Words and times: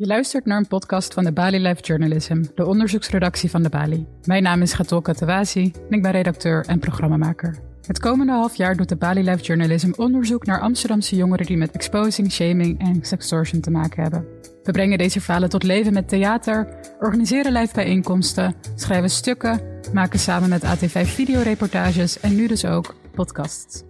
Je 0.00 0.06
luistert 0.06 0.44
naar 0.44 0.58
een 0.58 0.66
podcast 0.66 1.14
van 1.14 1.24
de 1.24 1.32
Bali 1.32 1.58
Life 1.58 1.82
Journalism, 1.82 2.44
de 2.54 2.66
onderzoeksredactie 2.66 3.50
van 3.50 3.62
de 3.62 3.68
Bali. 3.68 4.06
Mijn 4.24 4.42
naam 4.42 4.62
is 4.62 4.72
Gatol 4.72 5.00
Katawasi 5.00 5.72
en 5.88 5.96
ik 5.96 6.02
ben 6.02 6.10
redacteur 6.10 6.66
en 6.66 6.78
programmamaker. 6.78 7.58
Het 7.86 7.98
komende 7.98 8.32
half 8.32 8.56
jaar 8.56 8.76
doet 8.76 8.88
de 8.88 8.96
Bali 8.96 9.22
Life 9.22 9.42
Journalism 9.42 9.92
onderzoek 9.96 10.46
naar 10.46 10.60
Amsterdamse 10.60 11.16
jongeren 11.16 11.46
die 11.46 11.56
met 11.56 11.70
exposing, 11.70 12.32
shaming 12.32 12.80
en 12.80 13.04
sextortion 13.04 13.60
te 13.60 13.70
maken 13.70 14.02
hebben. 14.02 14.26
We 14.62 14.72
brengen 14.72 14.98
deze 14.98 15.20
verhalen 15.20 15.48
tot 15.48 15.62
leven 15.62 15.92
met 15.92 16.08
theater, 16.08 16.68
organiseren 17.00 17.52
live 17.52 17.74
bijeenkomsten, 17.74 18.54
schrijven 18.74 19.10
stukken, 19.10 19.60
maken 19.92 20.18
samen 20.18 20.48
met 20.48 20.64
AT5 20.64 21.08
videoreportages 21.08 22.20
en 22.20 22.34
nu 22.34 22.46
dus 22.46 22.64
ook 22.64 22.94
podcasts. 23.14 23.82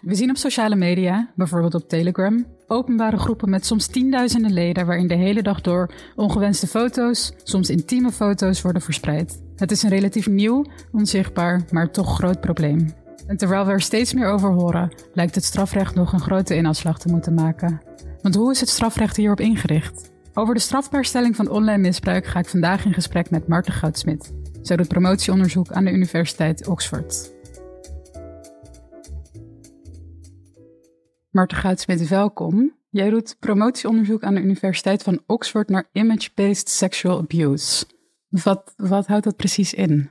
We 0.00 0.14
zien 0.14 0.30
op 0.30 0.36
sociale 0.36 0.76
media, 0.76 1.32
bijvoorbeeld 1.36 1.74
op 1.74 1.88
Telegram, 1.88 2.46
openbare 2.72 3.18
groepen 3.18 3.50
met 3.50 3.66
soms 3.66 3.86
tienduizenden 3.86 4.52
leden 4.52 4.86
waarin 4.86 5.06
de 5.06 5.14
hele 5.14 5.42
dag 5.42 5.60
door 5.60 5.90
ongewenste 6.16 6.66
foto's, 6.66 7.32
soms 7.42 7.70
intieme 7.70 8.12
foto's 8.12 8.62
worden 8.62 8.82
verspreid. 8.82 9.42
Het 9.56 9.70
is 9.70 9.82
een 9.82 9.90
relatief 9.90 10.26
nieuw, 10.26 10.64
onzichtbaar, 10.92 11.64
maar 11.70 11.90
toch 11.90 12.14
groot 12.14 12.40
probleem. 12.40 12.94
En 13.26 13.36
terwijl 13.36 13.64
we 13.64 13.70
er 13.70 13.80
steeds 13.80 14.14
meer 14.14 14.26
over 14.26 14.52
horen, 14.52 14.92
lijkt 15.14 15.34
het 15.34 15.44
strafrecht 15.44 15.94
nog 15.94 16.12
een 16.12 16.20
grote 16.20 16.56
inafslag 16.56 16.98
te 16.98 17.08
moeten 17.08 17.34
maken. 17.34 17.80
Want 18.22 18.34
hoe 18.34 18.50
is 18.50 18.60
het 18.60 18.68
strafrecht 18.68 19.16
hierop 19.16 19.40
ingericht? 19.40 20.10
Over 20.34 20.54
de 20.54 20.60
strafbaarstelling 20.60 21.36
van 21.36 21.50
online 21.50 21.78
misbruik 21.78 22.26
ga 22.26 22.38
ik 22.38 22.48
vandaag 22.48 22.84
in 22.84 22.92
gesprek 22.92 23.30
met 23.30 23.48
Marten 23.48 23.72
Goudsmit. 23.72 24.32
Zij 24.62 24.76
doet 24.76 24.88
promotieonderzoek 24.88 25.72
aan 25.72 25.84
de 25.84 25.92
Universiteit 25.92 26.66
Oxford. 26.66 27.41
Marten 31.32 31.56
Goudsmit, 31.56 32.08
welkom. 32.08 32.76
Jij 32.90 33.10
doet 33.10 33.36
promotieonderzoek 33.40 34.22
aan 34.22 34.34
de 34.34 34.40
Universiteit 34.40 35.02
van 35.02 35.22
Oxford 35.26 35.68
naar 35.68 35.88
image-based 35.92 36.68
sexual 36.68 37.18
abuse. 37.18 37.86
Wat, 38.28 38.74
wat 38.76 39.06
houdt 39.06 39.24
dat 39.24 39.36
precies 39.36 39.74
in? 39.74 40.10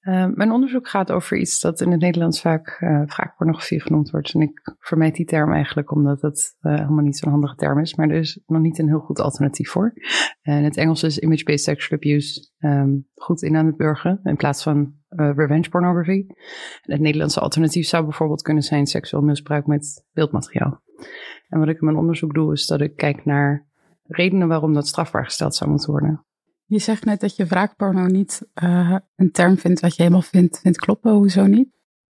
Uh, 0.00 0.26
mijn 0.34 0.50
onderzoek 0.50 0.88
gaat 0.88 1.12
over 1.12 1.36
iets 1.36 1.60
dat 1.60 1.80
in 1.80 1.90
het 1.90 2.00
Nederlands 2.00 2.40
vaak 2.40 2.78
uh, 2.80 3.02
pornografie 3.36 3.80
genoemd 3.80 4.10
wordt. 4.10 4.34
En 4.34 4.40
ik 4.40 4.74
vermijd 4.78 5.14
die 5.14 5.26
term 5.26 5.52
eigenlijk 5.52 5.92
omdat 5.92 6.22
het 6.22 6.56
uh, 6.60 6.74
helemaal 6.74 7.04
niet 7.04 7.18
zo'n 7.18 7.30
handige 7.30 7.56
term 7.56 7.78
is. 7.78 7.94
Maar 7.94 8.08
er 8.08 8.18
is 8.18 8.40
nog 8.46 8.62
niet 8.62 8.78
een 8.78 8.88
heel 8.88 9.00
goed 9.00 9.20
alternatief 9.20 9.70
voor. 9.70 9.92
En 10.42 10.64
het 10.64 10.76
Engels 10.76 11.02
is 11.02 11.18
image-based 11.18 11.62
sexual 11.62 11.98
abuse 11.98 12.50
um, 12.58 13.08
goed 13.14 13.42
in 13.42 13.56
aan 13.56 13.66
het 13.66 13.76
burgen 13.76 14.20
in 14.22 14.36
plaats 14.36 14.62
van 14.62 14.94
revenge 15.16 15.68
pornography. 15.68 16.26
En 16.82 16.92
het 16.92 17.00
Nederlandse 17.00 17.40
alternatief 17.40 17.88
zou 17.88 18.04
bijvoorbeeld 18.04 18.42
kunnen 18.42 18.62
zijn 18.62 18.86
seksueel 18.86 19.22
misbruik 19.22 19.66
met 19.66 20.04
beeldmateriaal. 20.12 20.82
En 21.48 21.58
wat 21.58 21.68
ik 21.68 21.80
in 21.80 21.84
mijn 21.84 21.96
onderzoek 21.96 22.34
doe 22.34 22.52
is 22.52 22.66
dat 22.66 22.80
ik 22.80 22.96
kijk 22.96 23.24
naar 23.24 23.66
redenen 24.02 24.48
waarom 24.48 24.74
dat 24.74 24.86
strafbaar 24.86 25.24
gesteld 25.24 25.54
zou 25.54 25.70
moeten 25.70 25.90
worden. 25.90 26.24
Je 26.64 26.78
zegt 26.78 27.04
net 27.04 27.20
dat 27.20 27.36
je 27.36 27.46
wraakporno 27.46 28.06
niet 28.06 28.48
uh, 28.62 28.96
een 29.16 29.30
term 29.30 29.58
vindt 29.58 29.80
wat 29.80 29.96
je 29.96 30.02
helemaal 30.02 30.22
vindt, 30.22 30.60
vindt 30.60 30.78
kloppen. 30.78 31.12
Hoezo 31.12 31.46
niet? 31.46 31.68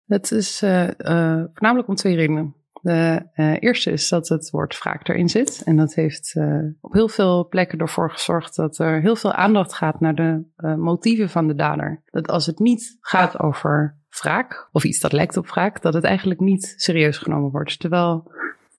Dat 0.04 0.30
is 0.30 0.62
uh, 0.62 0.82
uh, 0.82 1.44
voornamelijk 1.52 1.88
om 1.88 1.94
twee 1.94 2.16
redenen. 2.16 2.55
De 2.86 3.58
eerste 3.60 3.90
is 3.90 4.08
dat 4.08 4.28
het 4.28 4.50
woord 4.50 4.78
wraak 4.78 5.08
erin 5.08 5.28
zit. 5.28 5.62
En 5.64 5.76
dat 5.76 5.94
heeft 5.94 6.36
op 6.80 6.92
heel 6.92 7.08
veel 7.08 7.48
plekken 7.48 7.78
ervoor 7.78 8.10
gezorgd 8.10 8.56
dat 8.56 8.78
er 8.78 9.00
heel 9.00 9.16
veel 9.16 9.32
aandacht 9.32 9.74
gaat 9.74 10.00
naar 10.00 10.14
de 10.14 10.44
motieven 10.76 11.28
van 11.28 11.46
de 11.46 11.54
dader. 11.54 12.02
Dat 12.10 12.28
als 12.28 12.46
het 12.46 12.58
niet 12.58 12.96
gaat 13.00 13.40
over 13.40 13.96
wraak, 14.20 14.68
of 14.72 14.84
iets 14.84 15.00
dat 15.00 15.12
lijkt 15.12 15.36
op 15.36 15.46
wraak, 15.46 15.82
dat 15.82 15.94
het 15.94 16.04
eigenlijk 16.04 16.40
niet 16.40 16.74
serieus 16.76 17.18
genomen 17.18 17.50
wordt. 17.50 17.80
Terwijl 17.80 18.30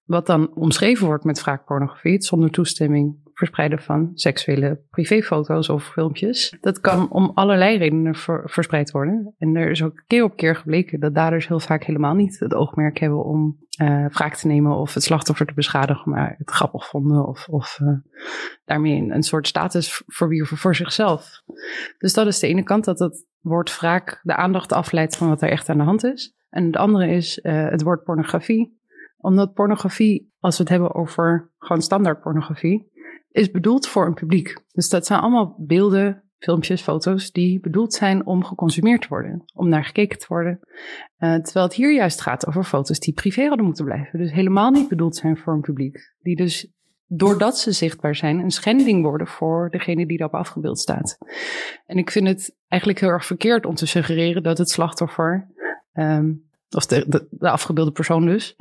wat 0.05 0.25
dan 0.25 0.53
omschreven 0.53 1.05
wordt 1.05 1.23
met 1.23 1.43
wraakpornografie, 1.43 2.23
zonder 2.23 2.51
toestemming 2.51 3.15
verspreiden 3.37 3.79
van 3.79 4.11
seksuele 4.13 4.81
privéfoto's 4.89 5.69
of 5.69 5.91
filmpjes. 5.91 6.57
Dat 6.61 6.79
kan 6.79 7.09
om 7.11 7.31
allerlei 7.33 7.77
redenen 7.77 8.15
verspreid 8.45 8.91
worden. 8.91 9.33
En 9.37 9.55
er 9.55 9.69
is 9.69 9.83
ook 9.83 10.03
keer 10.07 10.23
op 10.23 10.35
keer 10.35 10.55
gebleken 10.55 10.99
dat 10.99 11.15
daders 11.15 11.47
heel 11.47 11.59
vaak 11.59 11.83
helemaal 11.83 12.13
niet 12.13 12.39
het 12.39 12.53
oogmerk 12.53 12.99
hebben 12.99 13.23
om 13.23 13.57
uh, 13.81 14.05
wraak 14.05 14.35
te 14.35 14.47
nemen 14.47 14.75
of 14.75 14.93
het 14.93 15.03
slachtoffer 15.03 15.45
te 15.45 15.53
beschadigen, 15.53 16.11
maar 16.11 16.35
het 16.37 16.51
grappig 16.51 16.87
vonden 16.87 17.27
of, 17.27 17.47
of 17.47 17.79
uh, 17.81 17.89
daarmee 18.65 19.01
een, 19.01 19.13
een 19.13 19.23
soort 19.23 19.47
status 19.47 20.03
verwierven 20.07 20.57
voor 20.57 20.75
zichzelf. 20.75 21.43
Dus 21.97 22.13
dat 22.13 22.27
is 22.27 22.39
de 22.39 22.47
ene 22.47 22.63
kant, 22.63 22.85
dat 22.85 22.99
het 22.99 23.25
woord 23.39 23.79
wraak 23.79 24.19
de 24.23 24.35
aandacht 24.35 24.71
afleidt 24.71 25.17
van 25.17 25.27
wat 25.27 25.41
er 25.41 25.49
echt 25.49 25.69
aan 25.69 25.77
de 25.77 25.83
hand 25.83 26.03
is. 26.03 26.35
En 26.49 26.71
de 26.71 26.77
andere 26.77 27.07
is 27.07 27.39
uh, 27.43 27.69
het 27.69 27.81
woord 27.81 28.03
pornografie 28.03 28.77
omdat 29.17 29.53
pornografie, 29.53 30.33
als 30.39 30.57
we 30.57 30.63
het 30.63 30.71
hebben 30.71 30.95
over 30.95 31.51
gewoon 31.57 31.81
standaard 31.81 32.21
pornografie, 32.21 32.91
is 33.31 33.51
bedoeld 33.51 33.87
voor 33.87 34.05
een 34.05 34.13
publiek. 34.13 34.63
Dus 34.71 34.89
dat 34.89 35.05
zijn 35.05 35.19
allemaal 35.19 35.55
beelden, 35.57 36.23
filmpjes, 36.39 36.81
foto's 36.81 37.31
die 37.31 37.59
bedoeld 37.59 37.93
zijn 37.93 38.25
om 38.25 38.43
geconsumeerd 38.43 39.01
te 39.01 39.07
worden, 39.07 39.43
om 39.53 39.69
naar 39.69 39.85
gekeken 39.85 40.19
te 40.19 40.25
worden. 40.27 40.59
Uh, 41.19 41.35
terwijl 41.35 41.65
het 41.65 41.75
hier 41.75 41.93
juist 41.93 42.21
gaat 42.21 42.47
over 42.47 42.63
foto's 42.63 42.99
die 42.99 43.13
privé 43.13 43.45
hadden 43.45 43.65
moeten 43.65 43.85
blijven. 43.85 44.19
Dus 44.19 44.31
helemaal 44.31 44.71
niet 44.71 44.87
bedoeld 44.87 45.15
zijn 45.15 45.37
voor 45.37 45.53
een 45.53 45.61
publiek. 45.61 46.13
Die 46.21 46.35
dus 46.35 46.71
doordat 47.07 47.57
ze 47.57 47.71
zichtbaar 47.71 48.15
zijn, 48.15 48.39
een 48.39 48.51
schending 48.51 49.03
worden 49.03 49.27
voor 49.27 49.69
degene 49.69 50.07
die 50.07 50.17
daarop 50.17 50.39
afgebeeld 50.39 50.79
staat. 50.79 51.17
En 51.85 51.97
ik 51.97 52.11
vind 52.11 52.27
het 52.27 52.55
eigenlijk 52.67 53.01
heel 53.01 53.09
erg 53.09 53.25
verkeerd 53.25 53.65
om 53.65 53.75
te 53.75 53.87
suggereren 53.87 54.43
dat 54.43 54.57
het 54.57 54.69
slachtoffer, 54.69 55.51
um, 55.93 56.45
of 56.69 56.85
de, 56.85 57.27
de 57.29 57.49
afgebeelde 57.49 57.91
persoon 57.91 58.25
dus, 58.25 58.55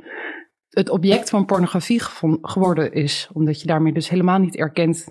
het 0.77 0.89
object 0.89 1.29
van 1.29 1.45
pornografie 1.45 2.01
geworden 2.41 2.93
is. 2.93 3.29
Omdat 3.33 3.61
je 3.61 3.67
daarmee 3.67 3.93
dus 3.93 4.09
helemaal 4.09 4.39
niet 4.39 4.55
erkent 4.55 5.07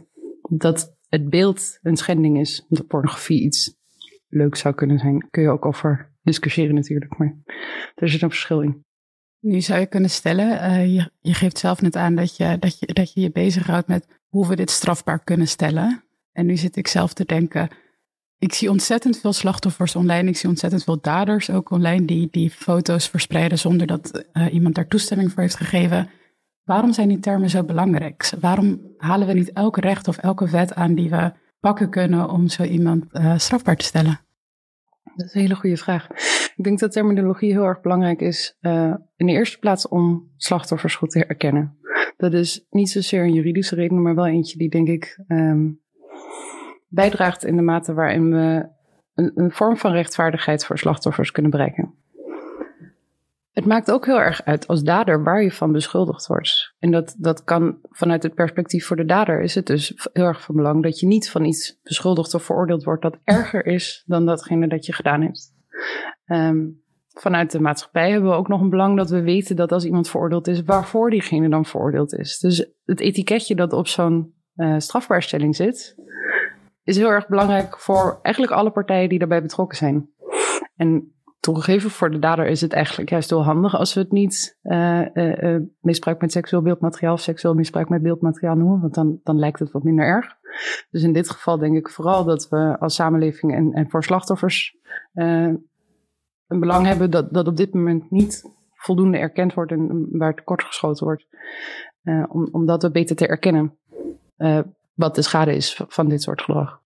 dat 0.50 0.96
het 1.08 1.28
beeld 1.30 1.78
een 1.82 1.96
schending 1.96 2.38
is. 2.38 2.64
Dat 2.68 2.86
pornografie 2.86 3.42
iets 3.42 3.76
leuks 4.28 4.60
zou 4.60 4.74
kunnen 4.74 4.98
zijn. 4.98 5.28
Kun 5.30 5.42
je 5.42 5.48
ook 5.48 5.64
over 5.64 6.12
discussiëren 6.22 6.74
natuurlijk. 6.74 7.18
Maar 7.18 7.36
er 7.94 8.08
zit 8.08 8.22
een 8.22 8.30
verschil 8.30 8.60
in. 8.60 8.84
Nu 9.40 9.60
zou 9.60 9.80
je 9.80 9.86
kunnen 9.86 10.10
stellen, 10.10 10.88
je, 10.92 11.10
je, 11.20 11.34
geeft 11.34 11.58
zelf 11.58 11.82
net 11.82 11.96
aan 11.96 12.14
dat 12.14 12.36
je, 12.36 12.56
dat, 12.58 12.78
je, 12.78 12.86
dat 12.92 13.12
je 13.12 13.20
je 13.20 13.30
bezighoudt 13.30 13.88
met 13.88 14.06
hoe 14.28 14.48
we 14.48 14.56
dit 14.56 14.70
strafbaar 14.70 15.24
kunnen 15.24 15.48
stellen. 15.48 16.04
En 16.32 16.46
nu 16.46 16.56
zit 16.56 16.76
ik 16.76 16.88
zelf 16.88 17.12
te 17.12 17.24
denken, 17.24 17.68
ik 18.38 18.54
zie 18.54 18.70
ontzettend 18.70 19.18
veel 19.18 19.32
slachtoffers 19.32 19.96
online. 19.96 20.28
Ik 20.28 20.36
zie 20.36 20.48
ontzettend 20.48 20.84
veel 20.84 21.00
daders 21.00 21.50
ook 21.50 21.70
online 21.70 22.04
die, 22.04 22.28
die 22.30 22.50
foto's 22.50 23.08
verspreiden 23.08 23.58
zonder 23.58 23.86
dat 23.86 24.26
uh, 24.32 24.54
iemand 24.54 24.74
daar 24.74 24.88
toestemming 24.88 25.32
voor 25.32 25.42
heeft 25.42 25.56
gegeven. 25.56 26.10
Waarom 26.64 26.92
zijn 26.92 27.08
die 27.08 27.18
termen 27.18 27.50
zo 27.50 27.64
belangrijk? 27.64 28.32
Waarom 28.40 28.80
halen 28.96 29.26
we 29.26 29.32
niet 29.32 29.52
elke 29.52 29.80
recht 29.80 30.08
of 30.08 30.16
elke 30.16 30.50
wet 30.50 30.74
aan 30.74 30.94
die 30.94 31.10
we 31.10 31.32
pakken 31.60 31.90
kunnen 31.90 32.30
om 32.30 32.48
zo 32.48 32.62
iemand 32.62 33.04
uh, 33.12 33.38
strafbaar 33.38 33.76
te 33.76 33.84
stellen? 33.84 34.20
Dat 35.14 35.26
is 35.26 35.34
een 35.34 35.40
hele 35.40 35.54
goede 35.54 35.76
vraag. 35.76 36.08
Ik 36.56 36.64
denk 36.64 36.78
dat 36.78 36.92
terminologie 36.92 37.52
heel 37.52 37.64
erg 37.64 37.80
belangrijk 37.80 38.20
is. 38.20 38.56
Uh, 38.60 38.94
in 39.16 39.26
de 39.26 39.32
eerste 39.32 39.58
plaats 39.58 39.88
om 39.88 40.32
slachtoffers 40.36 40.94
goed 40.94 41.10
te 41.10 41.18
herkennen. 41.18 41.78
Dat 42.16 42.32
is 42.32 42.66
niet 42.70 42.90
zozeer 42.90 43.22
een 43.22 43.32
juridische 43.32 43.74
reden, 43.74 44.02
maar 44.02 44.14
wel 44.14 44.26
eentje 44.26 44.58
die 44.58 44.68
denk 44.68 44.88
ik 44.88 45.24
um, 45.28 45.80
bijdraagt 46.96 47.44
in 47.44 47.56
de 47.56 47.62
mate 47.62 47.94
waarin 47.94 48.30
we 48.30 48.68
een, 49.14 49.32
een 49.34 49.52
vorm 49.52 49.76
van 49.76 49.92
rechtvaardigheid 49.92 50.64
voor 50.64 50.78
slachtoffers 50.78 51.30
kunnen 51.30 51.50
bereiken. 51.50 51.94
Het 53.50 53.66
maakt 53.66 53.90
ook 53.90 54.06
heel 54.06 54.20
erg 54.20 54.44
uit 54.44 54.66
als 54.66 54.82
dader 54.82 55.22
waar 55.22 55.42
je 55.42 55.52
van 55.52 55.72
beschuldigd 55.72 56.26
wordt. 56.26 56.74
En 56.78 56.90
dat, 56.90 57.14
dat 57.18 57.44
kan 57.44 57.78
vanuit 57.82 58.22
het 58.22 58.34
perspectief 58.34 58.86
voor 58.86 58.96
de 58.96 59.04
dader 59.04 59.40
is 59.40 59.54
het 59.54 59.66
dus 59.66 60.08
heel 60.12 60.24
erg 60.24 60.42
van 60.42 60.54
belang 60.54 60.82
dat 60.82 61.00
je 61.00 61.06
niet 61.06 61.30
van 61.30 61.44
iets 61.44 61.80
beschuldigd 61.82 62.34
of 62.34 62.42
veroordeeld 62.42 62.84
wordt 62.84 63.02
dat 63.02 63.18
erger 63.24 63.66
is 63.66 64.02
dan 64.06 64.26
datgene 64.26 64.68
dat 64.68 64.86
je 64.86 64.92
gedaan 64.92 65.22
hebt. 65.22 65.54
Um, 66.26 66.84
vanuit 67.20 67.50
de 67.50 67.60
maatschappij 67.60 68.10
hebben 68.10 68.30
we 68.30 68.36
ook 68.36 68.48
nog 68.48 68.60
een 68.60 68.70
belang 68.70 68.96
dat 68.96 69.10
we 69.10 69.22
weten 69.22 69.56
dat 69.56 69.72
als 69.72 69.84
iemand 69.84 70.08
veroordeeld 70.08 70.46
is, 70.48 70.62
waarvoor 70.62 71.10
diegene 71.10 71.48
dan 71.48 71.64
veroordeeld 71.64 72.14
is. 72.14 72.38
Dus 72.38 72.70
het 72.84 73.00
etiketje 73.00 73.54
dat 73.54 73.72
op 73.72 73.86
zo'n 73.86 74.34
uh, 74.56 74.74
strafbaarstelling 74.78 75.56
zit, 75.56 75.94
is 76.86 76.96
heel 76.96 77.10
erg 77.10 77.28
belangrijk 77.28 77.78
voor 77.78 78.18
eigenlijk 78.22 78.54
alle 78.54 78.70
partijen 78.70 79.08
die 79.08 79.18
daarbij 79.18 79.42
betrokken 79.42 79.76
zijn. 79.76 80.10
En 80.76 81.14
toegegeven, 81.40 81.90
voor 81.90 82.10
de 82.10 82.18
dader 82.18 82.46
is 82.46 82.60
het 82.60 82.72
eigenlijk 82.72 83.10
juist 83.10 83.30
heel 83.30 83.44
handig 83.44 83.74
als 83.74 83.94
we 83.94 84.00
het 84.00 84.12
niet 84.12 84.58
uh, 84.62 85.06
uh, 85.14 85.42
uh, 85.42 85.60
misbruik 85.80 86.20
met 86.20 86.32
seksueel 86.32 86.62
beeldmateriaal 86.62 87.12
of 87.12 87.20
seksueel 87.20 87.54
misbruik 87.54 87.88
met 87.88 88.02
beeldmateriaal 88.02 88.56
noemen, 88.56 88.80
want 88.80 88.94
dan, 88.94 89.20
dan 89.22 89.38
lijkt 89.38 89.58
het 89.58 89.70
wat 89.70 89.82
minder 89.82 90.04
erg. 90.04 90.26
Dus 90.90 91.02
in 91.02 91.12
dit 91.12 91.30
geval 91.30 91.58
denk 91.58 91.76
ik 91.76 91.90
vooral 91.90 92.24
dat 92.24 92.48
we 92.48 92.76
als 92.78 92.94
samenleving 92.94 93.54
en, 93.54 93.72
en 93.72 93.90
voor 93.90 94.04
slachtoffers 94.04 94.76
een 95.12 96.60
belang 96.60 96.86
hebben 96.86 97.10
dat, 97.10 97.32
dat 97.32 97.48
op 97.48 97.56
dit 97.56 97.74
moment 97.74 98.10
niet 98.10 98.44
voldoende 98.74 99.18
erkend 99.18 99.54
wordt 99.54 99.72
en 99.72 100.08
waar 100.10 100.34
tekort 100.34 100.62
geschoten 100.62 101.04
wordt, 101.04 101.26
om, 102.28 102.48
om 102.52 102.66
dat 102.66 102.92
beter 102.92 103.16
te 103.16 103.26
erkennen 103.26 103.78
wat 104.96 105.14
de 105.14 105.22
schade 105.22 105.54
is 105.54 105.80
van 105.88 106.08
dit 106.08 106.22
soort 106.22 106.42
gedrag. 106.42 106.80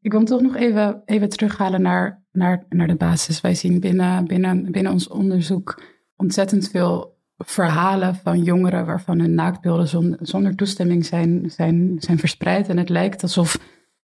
Ik 0.00 0.12
wil 0.12 0.24
toch 0.24 0.40
nog 0.40 0.56
even, 0.56 1.02
even 1.04 1.28
terughalen 1.28 1.82
naar, 1.82 2.22
naar, 2.32 2.66
naar 2.68 2.86
de 2.86 2.96
basis. 2.96 3.40
Wij 3.40 3.54
zien 3.54 3.80
binnen, 3.80 4.26
binnen, 4.26 4.70
binnen 4.70 4.92
ons 4.92 5.08
onderzoek 5.08 5.82
ontzettend 6.16 6.68
veel 6.68 7.16
verhalen 7.36 8.14
van 8.14 8.42
jongeren 8.42 8.86
waarvan 8.86 9.18
hun 9.18 9.34
naaktbeelden 9.34 9.88
zonder, 9.88 10.18
zonder 10.20 10.54
toestemming 10.54 11.06
zijn, 11.06 11.50
zijn, 11.50 11.96
zijn 11.98 12.18
verspreid. 12.18 12.68
En 12.68 12.76
het 12.76 12.88
lijkt 12.88 13.22
alsof 13.22 13.58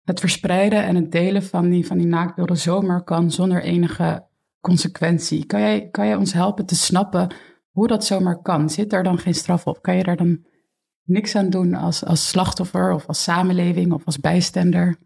het 0.05 0.21
verspreiden 0.21 0.85
en 0.85 0.95
het 0.95 1.13
delen 1.13 1.43
van 1.43 1.71
die, 1.71 1.87
van 1.87 1.99
die 1.99 2.07
naaktbeelden 2.07 2.57
zomaar 2.57 3.05
kan 3.05 3.31
zonder 3.31 3.63
enige 3.63 4.27
consequentie. 4.61 5.47
Kan 5.47 5.61
jij, 5.61 5.89
kan 5.91 6.07
jij 6.07 6.17
ons 6.17 6.33
helpen 6.33 6.67
te 6.67 6.75
snappen 6.75 7.35
hoe 7.71 7.87
dat 7.87 8.05
zomaar 8.05 8.43
kan? 8.43 8.71
Zit 8.71 8.91
daar 8.91 9.03
dan 9.03 9.19
geen 9.19 9.35
straf 9.35 9.67
op? 9.67 9.83
Kan 9.83 9.97
je 9.97 10.03
daar 10.03 10.17
dan 10.17 10.45
niks 11.05 11.37
aan 11.37 11.51
doen 11.51 11.75
als, 11.75 12.05
als 12.05 12.29
slachtoffer 12.29 12.93
of 12.93 13.07
als 13.07 13.23
samenleving 13.23 13.93
of 13.93 14.05
als 14.05 14.21
bijstander? 14.21 14.97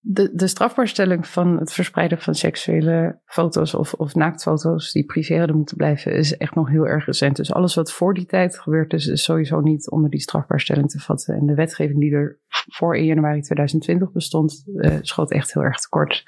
De, 0.00 0.30
de 0.34 0.46
strafbaarstelling 0.46 1.26
van 1.26 1.58
het 1.58 1.72
verspreiden 1.72 2.18
van 2.18 2.34
seksuele 2.34 3.20
foto's 3.24 3.74
of, 3.74 3.94
of 3.94 4.14
naaktfoto's 4.14 4.92
die 4.92 5.04
privé 5.04 5.38
hadden 5.38 5.56
moeten 5.56 5.76
blijven, 5.76 6.12
is 6.12 6.36
echt 6.36 6.54
nog 6.54 6.68
heel 6.68 6.86
erg 6.86 7.06
recent. 7.06 7.36
Dus 7.36 7.52
alles 7.52 7.74
wat 7.74 7.92
voor 7.92 8.14
die 8.14 8.26
tijd 8.26 8.58
gebeurd 8.58 8.92
is, 8.92 9.06
is 9.06 9.22
sowieso 9.22 9.60
niet 9.60 9.90
onder 9.90 10.10
die 10.10 10.20
strafbaarstelling 10.20 10.90
te 10.90 10.98
vatten. 10.98 11.34
En 11.34 11.46
de 11.46 11.54
wetgeving 11.54 12.00
die 12.00 12.12
er 12.12 12.40
voor 12.48 12.96
1 12.96 13.04
januari 13.04 13.40
2020 13.40 14.12
bestond, 14.12 14.64
uh, 14.66 14.96
schoot 15.00 15.30
echt 15.30 15.54
heel 15.54 15.62
erg 15.62 15.80
tekort. 15.80 16.24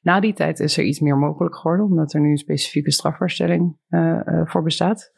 Na 0.00 0.20
die 0.20 0.34
tijd 0.34 0.60
is 0.60 0.78
er 0.78 0.84
iets 0.84 1.00
meer 1.00 1.16
mogelijk 1.16 1.56
geworden, 1.56 1.86
omdat 1.86 2.12
er 2.12 2.20
nu 2.20 2.30
een 2.30 2.36
specifieke 2.36 2.92
strafbaarstelling 2.92 3.76
uh, 3.88 4.20
uh, 4.26 4.46
voor 4.46 4.62
bestaat. 4.62 5.12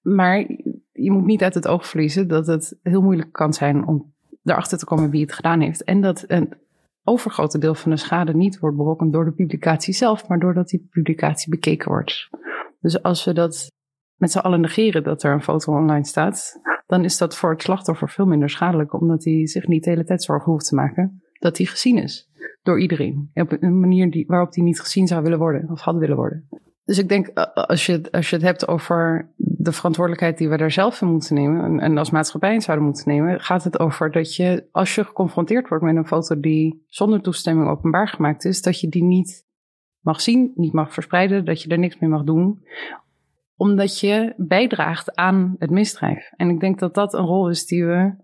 Maar 0.00 0.46
je 1.02 1.10
moet 1.10 1.24
niet 1.24 1.42
uit 1.42 1.54
het 1.54 1.68
oog 1.68 1.86
verliezen 1.86 2.28
dat 2.28 2.46
het 2.46 2.78
heel 2.82 3.02
moeilijk 3.02 3.32
kan 3.32 3.52
zijn 3.52 3.86
om 3.86 4.14
erachter 4.44 4.78
te 4.78 4.84
komen 4.84 5.10
wie 5.10 5.22
het 5.22 5.32
gedaan 5.32 5.60
heeft. 5.60 5.84
En 5.84 6.00
dat 6.00 6.24
een 6.26 6.54
overgrote 7.04 7.58
deel 7.58 7.74
van 7.74 7.90
de 7.90 7.96
schade 7.96 8.34
niet 8.34 8.58
wordt 8.58 8.76
berokkend 8.76 9.12
door 9.12 9.24
de 9.24 9.32
publicatie 9.32 9.94
zelf, 9.94 10.28
maar 10.28 10.38
doordat 10.38 10.68
die 10.68 10.86
publicatie 10.90 11.50
bekeken 11.50 11.88
wordt. 11.88 12.28
Dus 12.80 13.02
als 13.02 13.24
we 13.24 13.32
dat 13.32 13.70
met 14.16 14.30
z'n 14.30 14.38
allen 14.38 14.60
negeren 14.60 15.02
dat 15.02 15.22
er 15.22 15.32
een 15.32 15.42
foto 15.42 15.76
online 15.76 16.06
staat, 16.06 16.60
dan 16.86 17.04
is 17.04 17.18
dat 17.18 17.36
voor 17.36 17.50
het 17.50 17.62
slachtoffer 17.62 18.08
veel 18.08 18.26
minder 18.26 18.50
schadelijk, 18.50 19.00
omdat 19.00 19.24
hij 19.24 19.46
zich 19.46 19.66
niet 19.66 19.84
de 19.84 19.90
hele 19.90 20.04
tijd 20.04 20.22
zorgen 20.22 20.52
hoeft 20.52 20.66
te 20.66 20.74
maken 20.74 21.22
dat 21.38 21.56
hij 21.56 21.66
gezien 21.66 21.98
is 21.98 22.30
door 22.62 22.80
iedereen. 22.80 23.30
Op 23.34 23.56
een 23.60 23.80
manier 23.80 24.10
die, 24.10 24.26
waarop 24.26 24.54
hij 24.54 24.64
niet 24.64 24.80
gezien 24.80 25.06
zou 25.06 25.22
willen 25.22 25.38
worden 25.38 25.70
of 25.70 25.80
had 25.80 25.96
willen 25.96 26.16
worden. 26.16 26.48
Dus 26.92 27.00
ik 27.00 27.08
denk, 27.08 27.28
als 27.54 27.86
je, 27.86 28.02
als 28.10 28.30
je 28.30 28.36
het 28.36 28.44
hebt 28.44 28.68
over 28.68 29.30
de 29.36 29.72
verantwoordelijkheid 29.72 30.38
die 30.38 30.48
we 30.48 30.56
daar 30.56 30.70
zelf 30.70 31.00
in 31.00 31.08
moeten 31.08 31.34
nemen 31.34 31.64
en, 31.64 31.80
en 31.80 31.98
als 31.98 32.10
maatschappij 32.10 32.54
in 32.54 32.60
zouden 32.60 32.86
moeten 32.86 33.08
nemen, 33.08 33.40
gaat 33.40 33.64
het 33.64 33.78
over 33.78 34.10
dat 34.10 34.36
je, 34.36 34.68
als 34.72 34.94
je 34.94 35.04
geconfronteerd 35.04 35.68
wordt 35.68 35.84
met 35.84 35.96
een 35.96 36.06
foto 36.06 36.40
die 36.40 36.84
zonder 36.88 37.20
toestemming 37.20 37.68
openbaar 37.68 38.08
gemaakt 38.08 38.44
is, 38.44 38.62
dat 38.62 38.80
je 38.80 38.88
die 38.88 39.04
niet 39.04 39.46
mag 40.00 40.20
zien, 40.20 40.52
niet 40.54 40.72
mag 40.72 40.92
verspreiden, 40.92 41.44
dat 41.44 41.62
je 41.62 41.68
er 41.68 41.78
niks 41.78 41.98
mee 41.98 42.10
mag 42.10 42.24
doen, 42.24 42.64
omdat 43.56 44.00
je 44.00 44.34
bijdraagt 44.36 45.14
aan 45.14 45.56
het 45.58 45.70
misdrijf. 45.70 46.30
En 46.36 46.48
ik 46.48 46.60
denk 46.60 46.78
dat 46.78 46.94
dat 46.94 47.14
een 47.14 47.26
rol 47.26 47.48
is 47.50 47.66
die 47.66 47.84
we 47.84 48.14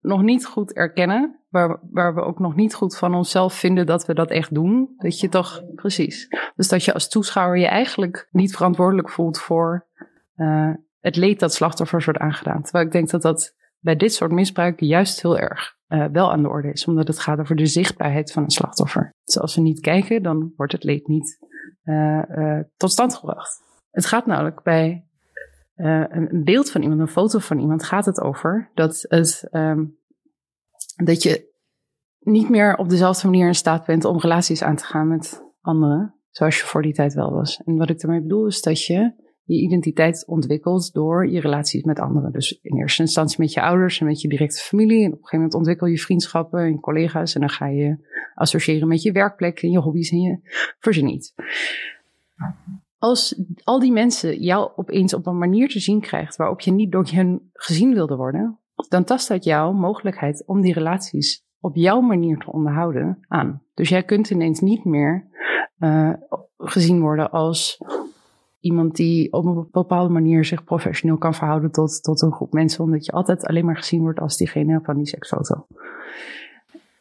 nog 0.00 0.22
niet 0.22 0.46
goed 0.46 0.72
erkennen, 0.72 1.44
waar, 1.48 1.80
waar 1.90 2.14
we 2.14 2.20
ook 2.20 2.38
nog 2.38 2.54
niet 2.54 2.74
goed 2.74 2.96
van 2.96 3.14
onszelf 3.14 3.54
vinden 3.54 3.86
dat 3.86 4.06
we 4.06 4.14
dat 4.14 4.30
echt 4.30 4.54
doen. 4.54 4.94
Dat 4.96 5.20
je 5.20 5.28
toch, 5.28 5.62
precies. 5.74 6.28
Dus 6.56 6.68
dat 6.68 6.84
je 6.84 6.94
als 6.94 7.08
toeschouwer 7.08 7.58
je 7.58 7.66
eigenlijk 7.66 8.28
niet 8.30 8.56
verantwoordelijk 8.56 9.10
voelt 9.10 9.38
voor 9.38 9.86
uh, 10.36 10.70
het 11.00 11.16
leed 11.16 11.40
dat 11.40 11.54
slachtoffers 11.54 12.04
wordt 12.04 12.20
aangedaan. 12.20 12.62
Terwijl 12.62 12.84
ik 12.84 12.92
denk 12.92 13.10
dat 13.10 13.22
dat 13.22 13.56
bij 13.78 13.96
dit 13.96 14.12
soort 14.12 14.32
misbruik 14.32 14.80
juist 14.80 15.22
heel 15.22 15.38
erg 15.38 15.76
uh, 15.88 16.04
wel 16.12 16.32
aan 16.32 16.42
de 16.42 16.48
orde 16.48 16.72
is, 16.72 16.86
omdat 16.86 17.08
het 17.08 17.18
gaat 17.18 17.38
over 17.38 17.56
de 17.56 17.66
zichtbaarheid 17.66 18.32
van 18.32 18.42
een 18.42 18.50
slachtoffer. 18.50 19.10
Dus 19.24 19.38
als 19.38 19.54
we 19.54 19.60
niet 19.60 19.80
kijken, 19.80 20.22
dan 20.22 20.52
wordt 20.56 20.72
het 20.72 20.84
leed 20.84 21.06
niet 21.06 21.38
uh, 21.84 22.60
tot 22.76 22.90
stand 22.90 23.14
gebracht. 23.14 23.62
Het 23.90 24.06
gaat 24.06 24.26
namelijk 24.26 24.62
bij 24.62 25.07
een 25.78 26.44
beeld 26.44 26.70
van 26.70 26.82
iemand, 26.82 27.00
een 27.00 27.08
foto 27.08 27.38
van 27.38 27.58
iemand, 27.58 27.84
gaat 27.84 28.04
het 28.04 28.20
over 28.20 28.70
dat, 28.74 29.04
het, 29.08 29.48
um, 29.50 29.98
dat 30.96 31.22
je 31.22 31.48
niet 32.20 32.48
meer 32.48 32.76
op 32.76 32.88
dezelfde 32.88 33.26
manier 33.26 33.46
in 33.46 33.54
staat 33.54 33.86
bent 33.86 34.04
om 34.04 34.18
relaties 34.18 34.62
aan 34.62 34.76
te 34.76 34.84
gaan 34.84 35.08
met 35.08 35.44
anderen, 35.60 36.14
zoals 36.30 36.58
je 36.58 36.64
voor 36.64 36.82
die 36.82 36.92
tijd 36.92 37.14
wel 37.14 37.32
was. 37.32 37.62
En 37.64 37.76
wat 37.76 37.90
ik 37.90 38.00
daarmee 38.00 38.20
bedoel 38.20 38.46
is 38.46 38.62
dat 38.62 38.84
je 38.84 39.26
je 39.44 39.60
identiteit 39.60 40.26
ontwikkelt 40.26 40.92
door 40.92 41.28
je 41.28 41.40
relaties 41.40 41.82
met 41.82 42.00
anderen. 42.00 42.32
Dus 42.32 42.58
in 42.62 42.76
eerste 42.76 43.02
instantie 43.02 43.36
met 43.40 43.52
je 43.52 43.62
ouders 43.62 44.00
en 44.00 44.06
met 44.06 44.20
je 44.20 44.28
directe 44.28 44.60
familie. 44.60 44.98
En 44.98 45.06
op 45.06 45.12
een 45.12 45.16
gegeven 45.16 45.36
moment 45.36 45.54
ontwikkel 45.54 45.86
je 45.86 45.98
vriendschappen 45.98 46.60
en 46.60 46.80
collega's. 46.80 47.34
En 47.34 47.40
dan 47.40 47.50
ga 47.50 47.66
je 47.66 47.96
associëren 48.34 48.88
met 48.88 49.02
je 49.02 49.12
werkplek 49.12 49.62
en 49.62 49.70
je 49.70 49.78
hobby's 49.78 50.10
en 50.10 50.20
je 50.20 50.38
verzin 50.78 51.08
Als 52.98 53.42
al 53.64 53.78
die 53.78 53.92
mensen 53.92 54.40
jou 54.40 54.70
opeens 54.76 55.14
op 55.14 55.26
een 55.26 55.38
manier 55.38 55.68
te 55.68 55.80
zien 55.80 56.00
krijgt 56.00 56.36
waarop 56.36 56.60
je 56.60 56.70
niet 56.70 56.92
door 56.92 57.06
hen 57.06 57.50
gezien 57.52 57.94
wilde 57.94 58.16
worden, 58.16 58.58
dan 58.88 59.04
tast 59.04 59.28
dat 59.28 59.44
jouw 59.44 59.72
mogelijkheid 59.72 60.42
om 60.46 60.60
die 60.60 60.72
relaties 60.72 61.46
op 61.60 61.76
jouw 61.76 62.00
manier 62.00 62.38
te 62.38 62.52
onderhouden 62.52 63.18
aan. 63.28 63.62
Dus 63.74 63.88
jij 63.88 64.02
kunt 64.02 64.30
ineens 64.30 64.60
niet 64.60 64.84
meer 64.84 65.26
uh, 65.78 66.12
gezien 66.58 67.00
worden 67.00 67.30
als 67.30 67.78
iemand 68.60 68.96
die 68.96 69.32
op 69.32 69.44
een 69.44 69.68
bepaalde 69.70 70.12
manier 70.12 70.44
zich 70.44 70.64
professioneel 70.64 71.18
kan 71.18 71.34
verhouden 71.34 71.70
tot, 71.70 72.02
tot 72.02 72.22
een 72.22 72.32
groep 72.32 72.52
mensen, 72.52 72.84
omdat 72.84 73.04
je 73.04 73.12
altijd 73.12 73.46
alleen 73.46 73.64
maar 73.64 73.76
gezien 73.76 74.00
wordt 74.00 74.20
als 74.20 74.36
diegene 74.36 74.80
van 74.82 74.96
die 74.96 75.06
seksfoto. 75.06 75.66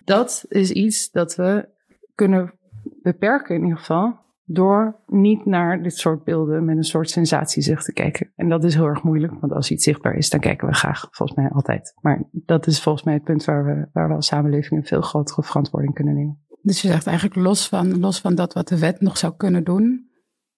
Dat 0.04 0.46
is 0.50 0.72
iets 0.72 1.12
dat 1.12 1.36
we 1.36 1.68
kunnen 2.16 2.54
beperken 3.02 3.56
in 3.56 3.62
ieder 3.64 3.78
geval 3.78 4.26
door 4.50 5.04
niet 5.06 5.46
naar 5.46 5.84
dit 5.84 5.98
soort 5.98 6.24
beelden 6.24 6.66
met 6.66 6.78
een 6.78 6.84
soort 6.84 7.10
sensatiezicht 7.10 7.86
te 7.86 7.94
kijken. 7.94 8.32
En 8.36 8.50
dat 8.50 8.64
is 8.64 8.76
heel 8.76 8.86
erg 8.86 9.04
moeilijk, 9.04 9.34
want 9.40 9.54
als 9.54 9.72
iets 9.72 9.84
zichtbaar 9.84 10.16
is, 10.16 10.30
dan 10.30 10.40
kijken 10.40 10.68
we 10.68 10.74
graag, 10.74 11.08
volgens 11.12 11.38
mij 11.38 11.50
altijd. 11.50 11.94
Maar 12.02 12.24
dat 12.32 12.68
is 12.68 12.82
volgens 12.82 13.04
mij 13.04 13.14
het 13.14 13.24
punt 13.24 13.46
waar 13.46 13.66
we, 13.66 13.88
waar 13.94 14.08
we 14.08 14.14
als 14.14 14.28
samenleving 14.28 14.80
een 14.80 14.88
veel 14.88 15.02
grotere 15.02 15.44
verantwoording 15.44 15.94
kunnen 15.94 16.16
nemen. 16.16 16.46
Dus 16.62 16.82
je 16.82 16.88
zegt 16.88 17.08
eigenlijk 17.08 17.40
los 17.40 17.68
van, 17.68 18.00
los 18.00 18.20
van 18.20 18.36
dat 18.36 18.54
wat 18.54 18.68
de 18.68 18.80
wet 18.80 19.02
nog 19.02 19.18
zou 19.18 19.34
kunnen 19.38 19.64
doen, 19.64 20.10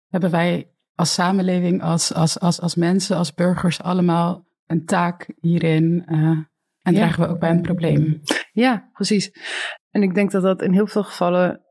hebben 0.07 0.31
wij 0.31 0.71
als 0.95 1.13
samenleving, 1.13 1.81
als, 1.81 2.13
als, 2.13 2.39
als, 2.39 2.61
als 2.61 2.75
mensen, 2.75 3.17
als 3.17 3.33
burgers 3.33 3.81
allemaal 3.81 4.45
een 4.65 4.85
taak 4.85 5.33
hierin. 5.39 6.03
Uh, 6.07 6.17
en 6.81 6.93
ja. 6.93 6.99
dragen 6.99 7.23
we 7.23 7.29
ook 7.29 7.39
bij 7.39 7.49
een 7.49 7.61
probleem. 7.61 8.21
Ja, 8.51 8.89
precies. 8.93 9.31
En 9.89 10.03
ik 10.03 10.15
denk 10.15 10.31
dat 10.31 10.43
dat 10.43 10.61
in 10.61 10.73
heel 10.73 10.87
veel 10.87 11.03
gevallen 11.03 11.61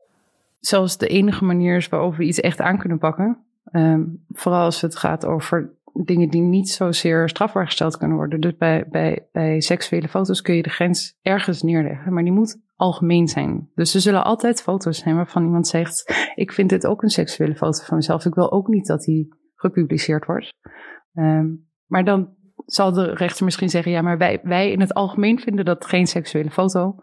zelfs 0.59 0.97
de 0.97 1.07
enige 1.07 1.45
manier 1.45 1.75
is 1.75 1.89
waarop 1.89 2.15
we 2.15 2.23
iets 2.23 2.39
echt 2.39 2.59
aan 2.59 2.77
kunnen 2.77 2.97
pakken. 2.97 3.37
Um, 3.71 4.25
vooral 4.27 4.63
als 4.63 4.81
het 4.81 4.95
gaat 4.95 5.25
over 5.25 5.77
dingen 5.93 6.29
die 6.29 6.41
niet 6.41 6.69
zozeer 6.69 7.29
strafbaar 7.29 7.65
gesteld 7.65 7.97
kunnen 7.97 8.17
worden. 8.17 8.39
Dus 8.39 8.57
bij, 8.57 8.85
bij, 8.89 9.27
bij 9.31 9.61
seksuele 9.61 10.07
foto's 10.07 10.41
kun 10.41 10.55
je 10.55 10.63
de 10.63 10.69
grens 10.69 11.17
ergens 11.21 11.61
neerleggen, 11.61 12.13
maar 12.13 12.23
die 12.23 12.31
moet 12.31 12.61
algemeen 12.75 13.27
zijn. 13.27 13.69
Dus 13.75 13.93
er 13.93 14.01
zullen 14.01 14.23
altijd 14.23 14.61
foto's 14.61 14.97
zijn 14.97 15.15
waarvan 15.15 15.43
iemand 15.43 15.67
zegt: 15.67 16.13
Ik 16.35 16.51
vind 16.51 16.69
dit 16.69 16.87
ook 16.87 17.03
een 17.03 17.09
seksuele 17.09 17.55
foto 17.55 17.83
van 17.83 17.97
mezelf. 17.97 18.25
Ik 18.25 18.33
wil 18.33 18.51
ook 18.51 18.67
niet 18.67 18.87
dat 18.87 19.01
die 19.01 19.33
gepubliceerd 19.55 20.25
wordt. 20.25 20.53
Um, 21.13 21.67
maar 21.85 22.03
dan 22.03 22.33
zal 22.65 22.93
de 22.93 23.13
rechter 23.13 23.45
misschien 23.45 23.69
zeggen: 23.69 23.91
Ja, 23.91 24.01
maar 24.01 24.17
wij, 24.17 24.39
wij 24.43 24.71
in 24.71 24.79
het 24.79 24.93
algemeen 24.93 25.39
vinden 25.39 25.65
dat 25.65 25.85
geen 25.85 26.07
seksuele 26.07 26.51
foto. 26.51 26.95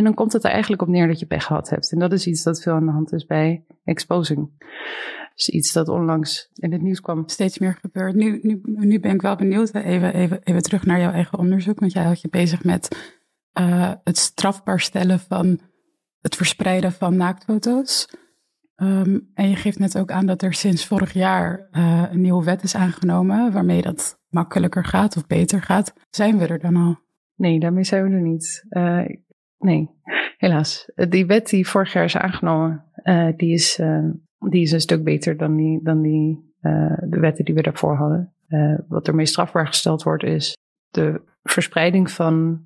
En 0.00 0.06
dan 0.06 0.14
komt 0.14 0.32
het 0.32 0.44
er 0.44 0.50
eigenlijk 0.50 0.82
op 0.82 0.88
neer 0.88 1.06
dat 1.06 1.18
je 1.18 1.26
pech 1.26 1.44
gehad 1.44 1.70
hebt. 1.70 1.92
En 1.92 1.98
dat 1.98 2.12
is 2.12 2.26
iets 2.26 2.42
dat 2.42 2.62
veel 2.62 2.72
aan 2.72 2.86
de 2.86 2.92
hand 2.92 3.12
is 3.12 3.26
bij 3.26 3.64
exposing. 3.84 4.50
Dus 5.34 5.48
iets 5.48 5.72
dat 5.72 5.88
onlangs 5.88 6.50
in 6.54 6.72
het 6.72 6.82
nieuws 6.82 7.00
kwam. 7.00 7.28
Steeds 7.28 7.58
meer 7.58 7.78
gebeurt. 7.80 8.14
Nu, 8.14 8.38
nu, 8.42 8.60
nu 8.62 9.00
ben 9.00 9.14
ik 9.14 9.22
wel 9.22 9.36
benieuwd. 9.36 9.74
Even, 9.74 10.14
even, 10.14 10.42
even 10.42 10.62
terug 10.62 10.84
naar 10.84 11.00
jouw 11.00 11.12
eigen 11.12 11.38
onderzoek. 11.38 11.80
Want 11.80 11.92
jij 11.92 12.02
houdt 12.02 12.20
je 12.20 12.28
bezig 12.28 12.64
met 12.64 13.12
uh, 13.60 13.92
het 14.04 14.18
strafbaar 14.18 14.80
stellen 14.80 15.18
van 15.18 15.60
het 16.20 16.36
verspreiden 16.36 16.92
van 16.92 17.16
naaktfoto's. 17.16 18.08
Um, 18.76 19.30
en 19.34 19.48
je 19.48 19.56
geeft 19.56 19.78
net 19.78 19.98
ook 19.98 20.10
aan 20.10 20.26
dat 20.26 20.42
er 20.42 20.54
sinds 20.54 20.86
vorig 20.86 21.12
jaar 21.12 21.68
uh, 21.72 22.04
een 22.10 22.20
nieuwe 22.20 22.44
wet 22.44 22.62
is 22.62 22.74
aangenomen. 22.74 23.52
waarmee 23.52 23.82
dat 23.82 24.20
makkelijker 24.28 24.84
gaat 24.84 25.16
of 25.16 25.26
beter 25.26 25.62
gaat. 25.62 25.94
Zijn 26.10 26.38
we 26.38 26.46
er 26.46 26.58
dan 26.58 26.76
al? 26.76 26.98
Nee, 27.36 27.60
daarmee 27.60 27.84
zijn 27.84 28.04
we 28.04 28.10
er 28.10 28.22
niet. 28.22 28.64
Uh, 28.70 29.04
nee, 29.60 29.90
helaas. 30.38 30.90
Die 30.94 31.26
wet 31.26 31.50
die 31.50 31.68
vorig 31.68 31.92
jaar 31.92 32.04
is 32.04 32.16
aangenomen, 32.16 32.84
die 33.36 33.52
is 33.52 33.80
die 34.48 34.62
is 34.62 34.72
een 34.72 34.80
stuk 34.80 35.04
beter 35.04 35.36
dan, 35.36 35.56
die, 35.56 35.80
dan 35.82 36.02
die, 36.02 36.52
uh, 36.62 36.96
de 37.00 37.18
wetten 37.20 37.44
die 37.44 37.54
we 37.54 37.62
daarvoor 37.62 37.96
hadden. 37.96 38.32
Uh, 38.48 38.78
wat 38.88 39.08
ermee 39.08 39.26
strafbaar 39.26 39.66
gesteld 39.66 40.02
wordt 40.02 40.22
is 40.22 40.56
de 40.90 41.20
verspreiding 41.42 42.10
van 42.10 42.64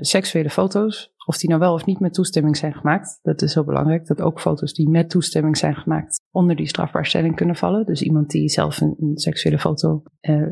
seksuele 0.00 0.50
foto's 0.50 1.13
of 1.26 1.38
die 1.38 1.48
nou 1.48 1.60
wel 1.60 1.72
of 1.72 1.86
niet 1.86 2.00
met 2.00 2.14
toestemming 2.14 2.56
zijn 2.56 2.74
gemaakt. 2.74 3.18
Dat 3.22 3.42
is 3.42 3.54
heel 3.54 3.64
belangrijk, 3.64 4.06
dat 4.06 4.20
ook 4.20 4.40
foto's 4.40 4.72
die 4.72 4.88
met 4.88 5.10
toestemming 5.10 5.56
zijn 5.56 5.74
gemaakt 5.74 6.22
onder 6.30 6.56
die 6.56 6.68
strafbaarstelling 6.68 7.36
kunnen 7.36 7.56
vallen. 7.56 7.86
Dus 7.86 8.02
iemand 8.02 8.30
die 8.30 8.48
zelf 8.48 8.80
een, 8.80 9.12
seksuele 9.14 9.58
foto 9.58 10.02
uh, 10.20 10.42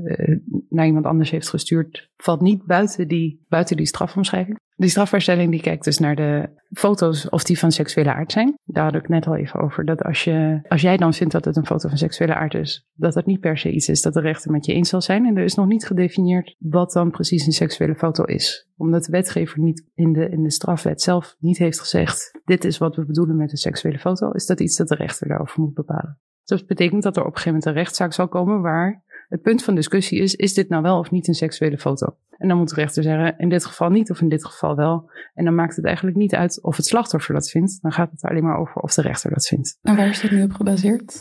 naar 0.68 0.86
iemand 0.86 1.06
anders 1.06 1.30
heeft 1.30 1.48
gestuurd, 1.48 2.10
valt 2.16 2.40
niet 2.40 2.64
buiten 2.64 3.08
die, 3.08 3.44
buiten 3.48 3.76
die 3.76 3.86
strafomschrijving. 3.86 4.58
Die 4.76 4.90
strafbaarstelling 4.90 5.50
die 5.50 5.60
kijkt 5.60 5.84
dus 5.84 5.98
naar 5.98 6.16
de 6.16 6.48
foto's 6.70 7.28
of 7.28 7.44
die 7.44 7.58
van 7.58 7.72
seksuele 7.72 8.14
aard 8.14 8.32
zijn. 8.32 8.54
Daar 8.64 8.84
had 8.84 8.94
ik 8.94 9.08
net 9.08 9.26
al 9.26 9.36
even 9.36 9.60
over. 9.60 9.84
Dat 9.84 10.02
als, 10.02 10.24
je, 10.24 10.60
als 10.68 10.80
jij 10.80 10.96
dan 10.96 11.14
vindt 11.14 11.32
dat 11.32 11.44
het 11.44 11.56
een 11.56 11.66
foto 11.66 11.88
van 11.88 11.98
seksuele 11.98 12.34
aard 12.34 12.54
is, 12.54 12.86
dat 12.92 13.12
dat 13.12 13.26
niet 13.26 13.40
per 13.40 13.58
se 13.58 13.70
iets 13.70 13.88
is 13.88 14.02
dat 14.02 14.14
de 14.14 14.20
rechter 14.20 14.50
met 14.50 14.66
je 14.66 14.72
eens 14.72 14.88
zal 14.88 15.00
zijn. 15.00 15.26
En 15.26 15.36
er 15.36 15.44
is 15.44 15.54
nog 15.54 15.66
niet 15.66 15.86
gedefinieerd 15.86 16.56
wat 16.58 16.92
dan 16.92 17.10
precies 17.10 17.46
een 17.46 17.52
seksuele 17.52 17.94
foto 17.94 18.24
is. 18.24 18.68
Omdat 18.76 19.04
de 19.04 19.12
wetgever 19.12 19.60
niet 19.60 19.84
in 19.94 20.12
de, 20.12 20.28
in 20.28 20.42
de 20.42 20.50
strafwet 20.62 21.02
zelf 21.02 21.36
niet 21.38 21.58
heeft 21.58 21.80
gezegd, 21.80 22.40
dit 22.44 22.64
is 22.64 22.78
wat 22.78 22.96
we 22.96 23.04
bedoelen 23.04 23.36
met 23.36 23.50
een 23.50 23.56
seksuele 23.56 23.98
foto, 23.98 24.30
is 24.30 24.46
dat 24.46 24.60
iets 24.60 24.76
dat 24.76 24.88
de 24.88 24.94
rechter 24.94 25.28
daarover 25.28 25.60
moet 25.60 25.74
bepalen. 25.74 26.18
Dus 26.44 26.58
dat 26.58 26.68
betekent 26.68 27.02
dat 27.02 27.16
er 27.16 27.22
op 27.22 27.28
een 27.28 27.36
gegeven 27.36 27.58
moment 27.58 27.76
een 27.76 27.82
rechtszaak 27.82 28.12
zal 28.12 28.28
komen 28.28 28.60
waar 28.60 29.04
het 29.28 29.42
punt 29.42 29.62
van 29.62 29.74
discussie 29.74 30.20
is, 30.20 30.34
is 30.34 30.54
dit 30.54 30.68
nou 30.68 30.82
wel 30.82 30.98
of 30.98 31.10
niet 31.10 31.28
een 31.28 31.34
seksuele 31.34 31.78
foto? 31.78 32.16
En 32.38 32.48
dan 32.48 32.56
moet 32.56 32.68
de 32.68 32.74
rechter 32.74 33.02
zeggen, 33.02 33.38
in 33.38 33.48
dit 33.48 33.64
geval 33.64 33.90
niet 33.90 34.10
of 34.10 34.20
in 34.20 34.28
dit 34.28 34.44
geval 34.44 34.76
wel. 34.76 35.10
En 35.34 35.44
dan 35.44 35.54
maakt 35.54 35.76
het 35.76 35.84
eigenlijk 35.84 36.16
niet 36.16 36.34
uit 36.34 36.62
of 36.62 36.76
het 36.76 36.86
slachtoffer 36.86 37.34
dat 37.34 37.50
vindt. 37.50 37.82
Dan 37.82 37.92
gaat 37.92 38.10
het 38.10 38.22
alleen 38.22 38.42
maar 38.42 38.58
over 38.58 38.82
of 38.82 38.94
de 38.94 39.02
rechter 39.02 39.30
dat 39.30 39.46
vindt. 39.46 39.78
En 39.82 39.96
waar 39.96 40.08
is 40.08 40.20
dit 40.20 40.30
nu 40.30 40.42
op 40.42 40.52
gebaseerd? 40.52 41.20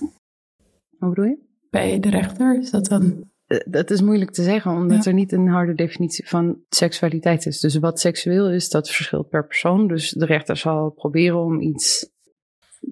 Wat 0.97 1.09
bedoel 1.09 1.25
je? 1.25 1.37
Bij 1.69 1.99
de 1.99 2.09
rechter 2.09 2.59
is 2.59 2.71
dat 2.71 2.85
dan? 2.85 3.30
Eh, 3.51 3.59
dat 3.65 3.89
is 3.89 4.01
moeilijk 4.01 4.31
te 4.31 4.43
zeggen, 4.43 4.71
omdat 4.71 5.05
er 5.05 5.13
niet 5.13 5.31
een 5.31 5.47
harde 5.47 5.73
definitie 5.73 6.27
van 6.27 6.57
seksualiteit 6.69 7.45
is. 7.45 7.59
Dus 7.59 7.75
wat 7.75 7.99
seksueel 7.99 8.49
is, 8.49 8.69
dat 8.69 8.89
verschilt 8.89 9.29
per 9.29 9.45
persoon. 9.45 9.87
Dus 9.87 10.09
de 10.09 10.25
rechter 10.25 10.57
zal 10.57 10.89
proberen 10.89 11.39
om 11.39 11.61
iets 11.61 12.09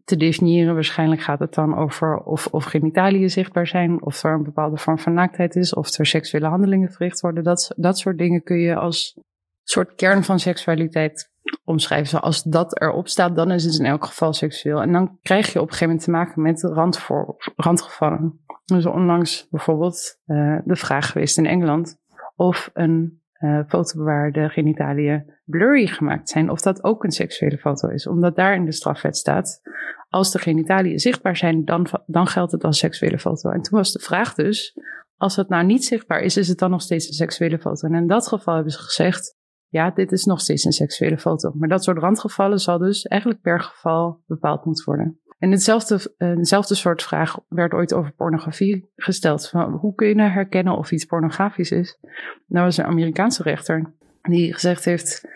te 0.04 0.18
definiëren. 0.18 0.74
Waarschijnlijk 0.74 1.22
gaat 1.22 1.40
het 1.40 1.54
dan 1.54 1.78
over 1.78 2.18
of, 2.18 2.48
of 2.48 2.64
genitaliën 2.64 3.30
zichtbaar 3.30 3.68
zijn, 3.68 4.04
of 4.04 4.24
er 4.24 4.34
een 4.34 4.44
bepaalde 4.44 4.78
vorm 4.78 5.00
van 5.00 5.14
naaktheid 5.14 5.56
is, 5.56 5.74
of 5.74 5.98
er 5.98 6.06
seksuele 6.06 6.48
handelingen 6.48 6.92
verricht 6.92 7.20
worden. 7.20 7.44
Dat, 7.44 7.72
dat 7.76 7.98
soort 7.98 8.18
dingen 8.18 8.44
kun 8.44 8.60
je 8.60 8.76
als 8.76 9.20
soort 9.64 9.96
kern 9.96 10.24
van 10.24 10.40
seksualiteit 10.40 11.32
omschrijven. 11.64 12.22
Als 12.22 12.44
dat 12.44 12.82
erop 12.82 13.08
staat, 13.08 13.36
dan 13.36 13.52
is 13.52 13.64
het 13.64 13.80
in 13.80 13.86
elk 13.86 14.06
geval 14.06 14.34
seksueel. 14.34 14.82
En 14.82 14.92
dan 14.92 15.18
krijg 15.22 15.54
je 15.54 15.62
op 15.62 15.68
een 15.68 15.74
gegeven 15.74 15.88
moment 15.88 16.04
te 16.04 16.12
maken 16.12 16.42
met 16.42 16.64
randvoor, 16.64 17.36
randgevallen. 17.56 18.40
Dus 18.76 18.86
onlangs 18.86 19.48
bijvoorbeeld 19.50 20.20
uh, 20.26 20.58
de 20.64 20.76
vraag 20.76 21.12
geweest 21.12 21.38
in 21.38 21.46
Engeland 21.46 21.98
of 22.36 22.70
een 22.74 23.22
uh, 23.40 23.60
foto 23.68 24.04
waar 24.04 24.32
de 24.32 24.50
genitaliën 24.50 25.34
blurry 25.46 25.88
gemaakt 25.88 26.30
zijn, 26.30 26.50
of 26.50 26.62
dat 26.62 26.84
ook 26.84 27.04
een 27.04 27.12
seksuele 27.12 27.58
foto 27.58 27.88
is. 27.88 28.08
Omdat 28.08 28.36
daar 28.36 28.56
in 28.56 28.66
de 28.66 28.72
strafwet 28.72 29.18
staat, 29.18 29.62
als 30.10 30.32
de 30.32 30.40
genitaliën 30.40 31.00
zichtbaar 31.00 31.38
zijn, 31.38 31.66
dan, 31.66 31.88
dan 32.06 32.28
geldt 32.28 32.52
het 32.52 32.64
als 32.64 32.78
seksuele 32.78 33.20
foto. 33.20 33.50
En 33.50 33.62
toen 33.62 33.78
was 33.78 33.92
de 33.92 34.00
vraag 34.00 34.34
dus, 34.34 34.78
als 35.18 35.36
het 35.36 35.50
nou 35.50 35.66
niet 35.66 35.86
zichtbaar 35.86 36.22
is, 36.22 36.38
is 36.38 36.48
het 36.48 36.58
dan 36.58 36.70
nog 36.70 36.82
steeds 36.82 37.08
een 37.08 37.14
seksuele 37.14 37.60
foto? 37.60 37.88
En 37.88 37.94
in 37.94 38.08
dat 38.08 38.28
geval 38.28 38.54
hebben 38.54 38.74
ze 38.74 38.80
gezegd, 38.80 39.38
ja, 39.68 39.92
dit 39.92 40.12
is 40.12 40.26
nog 40.26 40.42
steeds 40.42 40.64
een 40.64 40.72
seksuele 40.72 41.18
foto. 41.18 41.52
Maar 41.56 41.70
dat 41.70 41.84
soort 41.84 41.98
randgevallen 41.98 42.60
zal 42.60 42.78
dus 42.78 43.04
eigenlijk 43.04 43.42
per 43.42 43.62
geval 43.62 44.24
bepaald 44.26 44.66
moeten 44.66 44.86
worden. 44.86 45.20
En 45.40 45.52
hetzelfde, 45.52 46.14
hetzelfde 46.18 46.76
soort 46.76 47.04
vraag 47.04 47.40
werd 47.48 47.74
ooit 47.74 47.94
over 47.94 48.12
pornografie 48.12 48.90
gesteld. 48.96 49.50
Van 49.50 49.74
hoe 49.74 49.96
kun 49.96 50.08
je 50.08 50.16
nou 50.16 50.30
herkennen 50.30 50.78
of 50.78 50.92
iets 50.92 51.06
pornografisch 51.06 51.72
is? 51.72 51.98
Nou 52.48 52.66
was 52.66 52.78
een 52.78 52.86
Amerikaanse 52.86 53.44
rechter 53.44 53.94
die 54.22 54.54
gezegd 54.54 54.86
heeft, 54.86 55.28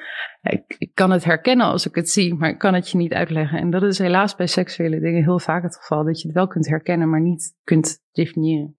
ik, 0.77 0.91
kan 0.93 1.11
het 1.11 1.23
herkennen 1.23 1.65
als 1.65 1.87
ik 1.87 1.95
het 1.95 2.09
zie, 2.09 2.33
maar 2.33 2.49
ik 2.49 2.57
kan 2.57 2.73
het 2.73 2.89
je 2.89 2.97
niet 2.97 3.13
uitleggen. 3.13 3.59
En 3.59 3.69
dat 3.69 3.83
is 3.83 3.97
helaas 3.97 4.35
bij 4.35 4.47
seksuele 4.47 4.99
dingen 4.99 5.23
heel 5.23 5.39
vaak 5.39 5.63
het 5.63 5.75
geval, 5.75 6.03
dat 6.03 6.21
je 6.21 6.27
het 6.27 6.35
wel 6.35 6.47
kunt 6.47 6.67
herkennen, 6.67 7.09
maar 7.09 7.21
niet 7.21 7.55
kunt 7.63 8.01
definiëren. 8.11 8.77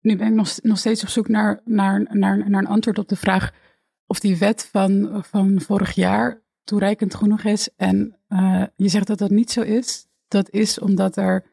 Nu 0.00 0.16
ben 0.16 0.26
ik 0.26 0.34
nog, 0.34 0.62
nog 0.62 0.78
steeds 0.78 1.02
op 1.02 1.08
zoek 1.08 1.28
naar, 1.28 1.60
naar, 1.64 2.06
naar, 2.16 2.38
een 2.38 2.66
antwoord 2.66 2.98
op 2.98 3.08
de 3.08 3.16
vraag 3.16 3.52
of 4.06 4.20
die 4.20 4.38
wet 4.38 4.68
van, 4.72 5.24
van 5.24 5.60
vorig 5.60 5.92
jaar 5.92 6.42
toereikend 6.64 7.14
genoeg 7.14 7.44
is. 7.44 7.74
En 7.76 8.18
uh, 8.28 8.64
je 8.76 8.88
zegt 8.88 9.06
dat 9.06 9.18
dat 9.18 9.30
niet 9.30 9.50
zo 9.50 9.60
is 9.60 10.09
dat 10.30 10.50
is 10.50 10.78
omdat 10.78 11.16
er 11.16 11.44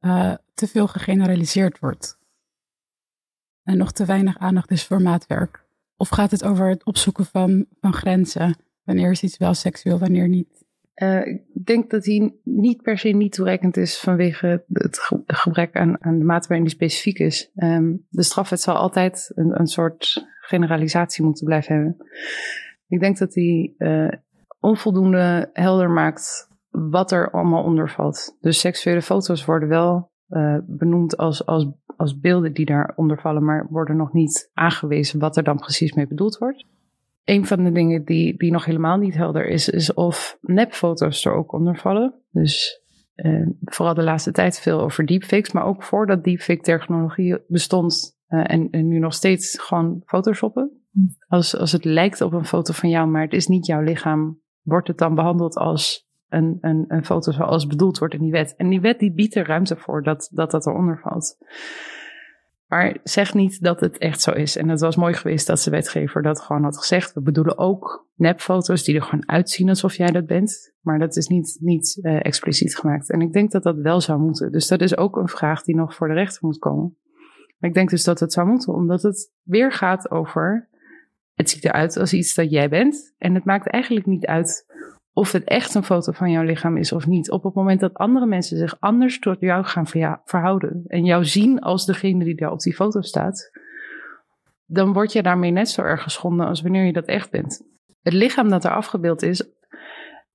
uh, 0.00 0.34
te 0.54 0.66
veel 0.66 0.86
gegeneraliseerd 0.86 1.78
wordt. 1.78 2.18
En 3.62 3.78
nog 3.78 3.92
te 3.92 4.04
weinig 4.04 4.38
aandacht 4.38 4.70
is 4.70 4.84
voor 4.84 5.02
maatwerk. 5.02 5.64
Of 5.96 6.08
gaat 6.08 6.30
het 6.30 6.44
over 6.44 6.68
het 6.68 6.84
opzoeken 6.84 7.24
van, 7.24 7.66
van 7.80 7.92
grenzen? 7.92 8.56
Wanneer 8.84 9.10
is 9.10 9.22
iets 9.22 9.36
wel 9.36 9.54
seksueel, 9.54 9.98
wanneer 9.98 10.28
niet? 10.28 10.64
Uh, 10.94 11.26
ik 11.26 11.64
denk 11.64 11.90
dat 11.90 12.02
die 12.02 12.40
niet 12.44 12.82
per 12.82 12.98
se 12.98 13.08
niet 13.08 13.32
toereikend 13.32 13.76
is 13.76 13.98
vanwege 13.98 14.64
het 14.72 14.98
gebrek 15.26 15.76
aan, 15.76 16.04
aan 16.04 16.18
de 16.18 16.24
mate 16.24 16.48
waarin 16.48 16.66
die 16.66 16.74
specifiek 16.74 17.18
is. 17.18 17.50
Um, 17.54 18.06
de 18.08 18.22
strafwet 18.22 18.60
zal 18.60 18.74
altijd 18.74 19.32
een, 19.34 19.60
een 19.60 19.66
soort 19.66 20.26
generalisatie 20.40 21.24
moeten 21.24 21.44
blijven 21.44 21.74
hebben. 21.74 21.96
Ik 22.88 23.00
denk 23.00 23.18
dat 23.18 23.32
die 23.32 23.74
uh, 23.78 24.12
onvoldoende 24.60 25.50
helder 25.52 25.90
maakt 25.90 26.45
wat 26.76 27.10
er 27.10 27.30
allemaal 27.30 27.64
onder 27.64 27.90
valt. 27.90 28.36
Dus 28.40 28.60
seksuele 28.60 29.02
foto's 29.02 29.44
worden 29.44 29.68
wel 29.68 30.10
uh, 30.28 30.58
benoemd 30.66 31.16
als, 31.16 31.46
als, 31.46 31.66
als 31.96 32.18
beelden 32.18 32.52
die 32.52 32.66
daaronder 32.66 33.20
vallen, 33.20 33.44
maar 33.44 33.66
worden 33.70 33.96
nog 33.96 34.12
niet 34.12 34.50
aangewezen 34.54 35.20
wat 35.20 35.36
er 35.36 35.42
dan 35.42 35.58
precies 35.58 35.92
mee 35.92 36.06
bedoeld 36.06 36.38
wordt. 36.38 36.64
Een 37.24 37.46
van 37.46 37.64
de 37.64 37.72
dingen 37.72 38.04
die, 38.04 38.36
die 38.38 38.52
nog 38.52 38.64
helemaal 38.64 38.96
niet 38.96 39.14
helder 39.14 39.46
is, 39.46 39.68
is 39.68 39.94
of 39.94 40.38
nepfoto's 40.40 41.24
er 41.24 41.32
ook 41.32 41.52
onder 41.52 41.76
vallen. 41.76 42.14
Dus 42.30 42.82
uh, 43.16 43.48
vooral 43.64 43.94
de 43.94 44.02
laatste 44.02 44.32
tijd 44.32 44.60
veel 44.60 44.80
over 44.80 45.06
deepfakes, 45.06 45.52
maar 45.52 45.64
ook 45.64 45.82
voordat 45.82 46.24
deepfake-technologie 46.24 47.38
bestond 47.48 48.18
uh, 48.28 48.44
en, 48.46 48.70
en, 48.70 48.88
nu 48.88 48.98
nog 48.98 49.14
steeds 49.14 49.58
gewoon 49.60 50.02
photoshoppen. 50.04 50.70
Als, 51.28 51.56
als 51.56 51.72
het 51.72 51.84
lijkt 51.84 52.20
op 52.20 52.32
een 52.32 52.44
foto 52.44 52.72
van 52.72 52.88
jou, 52.88 53.08
maar 53.08 53.22
het 53.22 53.32
is 53.32 53.46
niet 53.46 53.66
jouw 53.66 53.80
lichaam, 53.80 54.40
wordt 54.62 54.88
het 54.88 54.98
dan 54.98 55.14
behandeld 55.14 55.56
als 55.56 56.05
een, 56.28 56.58
een, 56.60 56.84
een 56.88 57.04
foto 57.04 57.32
zoals 57.32 57.66
bedoeld 57.66 57.98
wordt 57.98 58.14
in 58.14 58.22
die 58.22 58.32
wet. 58.32 58.54
En 58.56 58.68
die 58.68 58.80
wet 58.80 58.98
die 58.98 59.12
biedt 59.12 59.34
er 59.34 59.46
ruimte 59.46 59.76
voor 59.76 60.02
dat 60.02 60.28
dat, 60.32 60.50
dat 60.50 60.66
eronder 60.66 60.98
valt. 60.98 61.36
Maar 62.66 62.96
zeg 63.02 63.34
niet 63.34 63.62
dat 63.62 63.80
het 63.80 63.98
echt 63.98 64.20
zo 64.20 64.30
is. 64.30 64.56
En 64.56 64.68
het 64.68 64.80
was 64.80 64.96
mooi 64.96 65.14
geweest 65.14 65.46
dat 65.46 65.62
de 65.62 65.70
wetgever 65.70 66.22
dat 66.22 66.40
gewoon 66.40 66.62
had 66.62 66.78
gezegd. 66.78 67.12
We 67.12 67.20
bedoelen 67.20 67.58
ook 67.58 68.08
nepfoto's 68.14 68.84
die 68.84 68.94
er 68.94 69.02
gewoon 69.02 69.28
uitzien 69.28 69.68
alsof 69.68 69.94
jij 69.94 70.10
dat 70.10 70.26
bent. 70.26 70.74
Maar 70.80 70.98
dat 70.98 71.16
is 71.16 71.26
niet, 71.26 71.56
niet 71.60 71.98
uh, 72.02 72.24
expliciet 72.24 72.76
gemaakt. 72.76 73.10
En 73.10 73.20
ik 73.20 73.32
denk 73.32 73.50
dat 73.50 73.62
dat 73.62 73.76
wel 73.76 74.00
zou 74.00 74.20
moeten. 74.20 74.52
Dus 74.52 74.66
dat 74.68 74.80
is 74.80 74.96
ook 74.96 75.16
een 75.16 75.28
vraag 75.28 75.62
die 75.62 75.76
nog 75.76 75.94
voor 75.94 76.08
de 76.08 76.14
rechter 76.14 76.46
moet 76.46 76.58
komen. 76.58 76.96
Maar 77.58 77.70
ik 77.70 77.74
denk 77.74 77.90
dus 77.90 78.04
dat 78.04 78.20
het 78.20 78.32
zou 78.32 78.46
moeten, 78.46 78.74
omdat 78.74 79.02
het 79.02 79.32
weer 79.42 79.72
gaat 79.72 80.10
over. 80.10 80.68
Het 81.34 81.50
ziet 81.50 81.64
eruit 81.64 81.96
als 81.96 82.12
iets 82.12 82.34
dat 82.34 82.50
jij 82.50 82.68
bent. 82.68 83.14
En 83.18 83.34
het 83.34 83.44
maakt 83.44 83.68
eigenlijk 83.70 84.06
niet 84.06 84.26
uit 84.26 84.66
of 85.16 85.32
het 85.32 85.44
echt 85.44 85.74
een 85.74 85.84
foto 85.84 86.12
van 86.12 86.30
jouw 86.30 86.42
lichaam 86.42 86.76
is 86.76 86.92
of 86.92 87.06
niet. 87.06 87.30
Op 87.30 87.42
het 87.42 87.54
moment 87.54 87.80
dat 87.80 87.94
andere 87.94 88.26
mensen 88.26 88.56
zich 88.56 88.80
anders 88.80 89.18
tot 89.18 89.40
jou 89.40 89.64
gaan 89.64 89.86
verhouden 90.24 90.84
en 90.86 91.04
jou 91.04 91.24
zien 91.24 91.60
als 91.60 91.86
degene 91.86 92.24
die 92.24 92.34
daar 92.34 92.50
op 92.50 92.60
die 92.60 92.74
foto 92.74 93.00
staat, 93.00 93.50
dan 94.64 94.92
word 94.92 95.12
je 95.12 95.22
daarmee 95.22 95.50
net 95.50 95.68
zo 95.68 95.82
erg 95.82 96.02
geschonden 96.02 96.46
als 96.46 96.62
wanneer 96.62 96.84
je 96.84 96.92
dat 96.92 97.04
echt 97.04 97.30
bent. 97.30 97.62
Het 98.02 98.12
lichaam 98.12 98.48
dat 98.48 98.64
er 98.64 98.70
afgebeeld 98.70 99.22
is, 99.22 99.50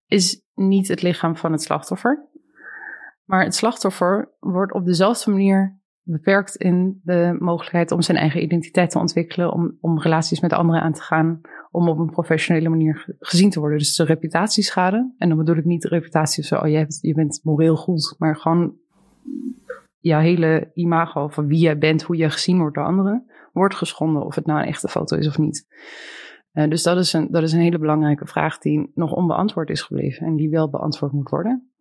is 0.05 0.41
niet 0.53 0.87
het 0.87 1.01
lichaam 1.01 1.37
van 1.37 1.51
het 1.51 1.61
slachtoffer. 1.61 2.29
Maar 3.25 3.43
het 3.43 3.55
slachtoffer 3.55 4.31
wordt 4.39 4.73
op 4.73 4.85
dezelfde 4.85 5.31
manier 5.31 5.80
beperkt 6.11 6.55
in 6.55 6.99
de 7.03 7.35
mogelijkheid 7.39 7.91
om 7.91 8.01
zijn 8.01 8.17
eigen 8.17 8.43
identiteit 8.43 8.89
te 8.89 8.99
ontwikkelen, 8.99 9.53
om, 9.53 9.77
om 9.79 9.99
relaties 9.99 10.39
met 10.39 10.53
anderen 10.53 10.81
aan 10.81 10.93
te 10.93 11.01
gaan, 11.01 11.41
om 11.71 11.89
op 11.89 11.99
een 11.99 12.09
professionele 12.09 12.69
manier 12.69 13.15
gezien 13.19 13.49
te 13.49 13.59
worden. 13.59 13.77
Dus 13.77 13.95
de 13.95 14.03
reputatieschade, 14.03 15.13
en 15.17 15.27
dan 15.29 15.37
bedoel 15.37 15.55
ik 15.55 15.65
niet 15.65 15.81
de 15.81 15.87
reputatie 15.87 16.43
zo, 16.43 16.55
oh 16.55 16.67
je, 16.67 16.85
je 17.01 17.13
bent 17.13 17.39
moreel 17.43 17.75
goed, 17.75 18.15
maar 18.17 18.35
gewoon 18.35 18.75
jouw 19.99 20.19
hele 20.19 20.71
imago 20.73 21.27
van 21.27 21.47
wie 21.47 21.59
jij 21.59 21.77
bent, 21.77 22.03
hoe 22.03 22.17
je 22.17 22.29
gezien 22.29 22.57
wordt 22.57 22.75
door 22.75 22.85
anderen, 22.85 23.25
wordt 23.53 23.75
geschonden, 23.75 24.25
of 24.25 24.35
het 24.35 24.45
nou 24.45 24.59
een 24.59 24.67
echte 24.67 24.87
foto 24.87 25.17
is 25.17 25.27
of 25.27 25.37
niet. 25.37 25.67
Uh, 26.53 26.69
dus 26.69 26.83
dat 26.83 26.97
is, 26.97 27.13
een, 27.13 27.27
dat 27.31 27.43
is 27.43 27.53
een 27.53 27.59
hele 27.59 27.79
belangrijke 27.79 28.27
vraag 28.27 28.57
die 28.57 28.91
nog 28.93 29.13
onbeantwoord 29.13 29.69
is 29.69 29.81
gebleven 29.81 30.27
en 30.27 30.35
die 30.35 30.49
wel 30.49 30.69
beantwoord 30.69 31.11
moet 31.11 31.29
worden. 31.29 31.71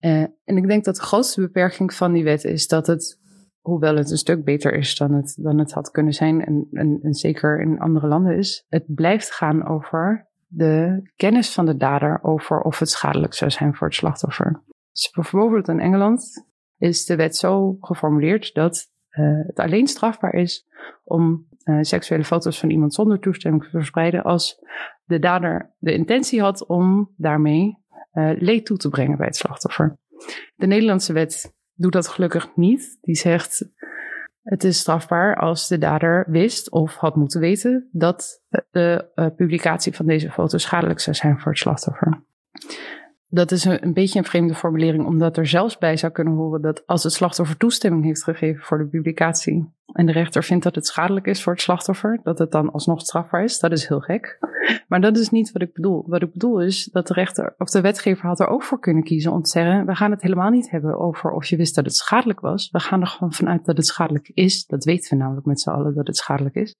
Uh, 0.00 0.20
en 0.20 0.56
ik 0.56 0.68
denk 0.68 0.84
dat 0.84 0.96
de 0.96 1.02
grootste 1.02 1.40
beperking 1.40 1.94
van 1.94 2.12
die 2.12 2.24
wet 2.24 2.44
is 2.44 2.68
dat 2.68 2.86
het 2.86 3.20
hoewel 3.64 3.96
het 3.96 4.10
een 4.10 4.16
stuk 4.16 4.44
beter 4.44 4.74
is 4.74 4.96
dan 4.96 5.12
het, 5.12 5.36
dan 5.40 5.58
het 5.58 5.72
had 5.72 5.90
kunnen 5.90 6.12
zijn 6.12 6.44
en, 6.44 6.68
en, 7.02 7.14
zeker 7.14 7.60
in 7.60 7.78
andere 7.78 8.06
landen 8.06 8.36
is, 8.36 8.66
het 8.68 8.84
blijft 8.94 9.30
gaan 9.30 9.66
over 9.68 10.28
de 10.46 11.02
kennis 11.16 11.52
van 11.52 11.66
de 11.66 11.76
dader 11.76 12.18
over 12.22 12.60
of 12.60 12.78
het 12.78 12.88
schadelijk 12.88 13.34
zou 13.34 13.50
zijn 13.50 13.74
voor 13.74 13.86
het 13.86 13.96
slachtoffer. 13.96 14.62
Dus 14.92 15.10
bijvoorbeeld 15.10 15.68
in 15.68 15.80
Engeland 15.80 16.46
is 16.78 17.04
de 17.04 17.16
wet 17.16 17.36
zo 17.36 17.76
geformuleerd 17.80 18.54
dat 18.54 18.92
uh, 19.10 19.46
het 19.46 19.58
alleen 19.58 19.86
strafbaar 19.86 20.34
is 20.34 20.66
om 21.04 21.48
uh, 21.64 21.78
seksuele 21.80 22.24
foto's 22.24 22.60
van 22.60 22.70
iemand 22.70 22.94
zonder 22.94 23.18
toestemming 23.18 23.64
te 23.64 23.70
verspreiden 23.70 24.22
als 24.22 24.64
de 25.04 25.18
dader 25.18 25.74
de 25.78 25.92
intentie 25.92 26.40
had 26.40 26.66
om 26.66 27.12
daarmee 27.16 27.78
uh, 28.12 28.30
leed 28.38 28.66
toe 28.66 28.76
te 28.76 28.88
brengen 28.88 29.16
bij 29.16 29.26
het 29.26 29.36
slachtoffer. 29.36 29.98
De 30.54 30.66
Nederlandse 30.66 31.12
wet 31.12 31.54
doet 31.74 31.92
dat 31.92 32.08
gelukkig 32.08 32.56
niet. 32.56 32.98
Die 33.00 33.14
zegt 33.14 33.68
het 34.42 34.64
is 34.64 34.78
strafbaar 34.78 35.36
als 35.36 35.68
de 35.68 35.78
dader 35.78 36.24
wist 36.28 36.70
of 36.70 36.94
had 36.94 37.16
moeten 37.16 37.40
weten 37.40 37.88
dat 37.92 38.42
de 38.70 39.10
uh, 39.14 39.26
publicatie 39.36 39.94
van 39.94 40.06
deze 40.06 40.30
foto 40.30 40.58
schadelijk 40.58 41.00
zou 41.00 41.16
zijn 41.16 41.40
voor 41.40 41.50
het 41.50 41.60
slachtoffer 41.60 42.22
dat 43.34 43.50
is 43.50 43.64
een, 43.64 43.84
een, 43.84 43.92
beetje 43.92 44.18
een 44.18 44.24
vreemde 44.24 44.54
formulering, 44.54 45.06
omdat 45.06 45.36
er 45.36 45.46
zelfs 45.46 45.78
bij 45.78 45.96
zou 45.96 46.12
kunnen 46.12 46.34
horen 46.34 46.62
dat 46.62 46.86
als 46.86 47.02
het 47.02 47.12
slachtoffer 47.12 47.56
toestemming 47.56 48.04
heeft 48.04 48.24
gegeven 48.24 48.64
voor 48.64 48.78
de 48.78 48.86
publicatie 48.86 49.72
en 49.92 50.06
de 50.06 50.12
rechter 50.12 50.44
vindt 50.44 50.64
dat 50.64 50.74
het 50.74 50.86
schadelijk 50.86 51.26
is 51.26 51.42
voor 51.42 51.52
het 51.52 51.62
slachtoffer, 51.62 52.20
dat 52.22 52.38
het 52.38 52.50
dan 52.50 52.72
alsnog 52.72 53.00
strafbaar 53.00 53.44
is. 53.44 53.58
Dat 53.58 53.72
is 53.72 53.88
heel 53.88 54.00
gek. 54.00 54.38
Maar 54.88 55.00
dat 55.00 55.16
is 55.16 55.30
niet 55.30 55.52
wat 55.52 55.62
ik 55.62 55.72
bedoel. 55.72 56.04
Wat 56.06 56.22
ik 56.22 56.32
bedoel 56.32 56.60
is 56.60 56.84
dat 56.84 57.06
de 57.06 57.14
rechter 57.14 57.54
of 57.58 57.70
de 57.70 57.80
wetgever 57.80 58.26
had 58.26 58.40
er 58.40 58.46
ook 58.46 58.62
voor 58.62 58.80
kunnen 58.80 59.02
kiezen 59.02 59.32
om 59.32 59.42
te 59.42 59.50
zeggen: 59.50 59.86
we 59.86 59.94
gaan 59.94 60.10
het 60.10 60.22
helemaal 60.22 60.50
niet 60.50 60.70
hebben 60.70 60.98
over 60.98 61.30
of 61.30 61.46
je 61.46 61.56
wist 61.56 61.74
dat 61.74 61.84
het 61.84 61.94
schadelijk 61.94 62.40
was. 62.40 62.70
We 62.70 62.80
gaan 62.80 63.00
er 63.00 63.06
gewoon 63.06 63.32
vanuit 63.32 63.64
dat 63.64 63.76
het 63.76 63.86
schadelijk 63.86 64.30
is. 64.34 64.66
Dat 64.66 64.84
weten 64.84 65.10
we 65.10 65.22
namelijk 65.22 65.46
met 65.46 65.60
z'n 65.60 65.70
allen 65.70 65.94
dat 65.94 66.06
het 66.06 66.16
schadelijk 66.16 66.54
is. 66.54 66.76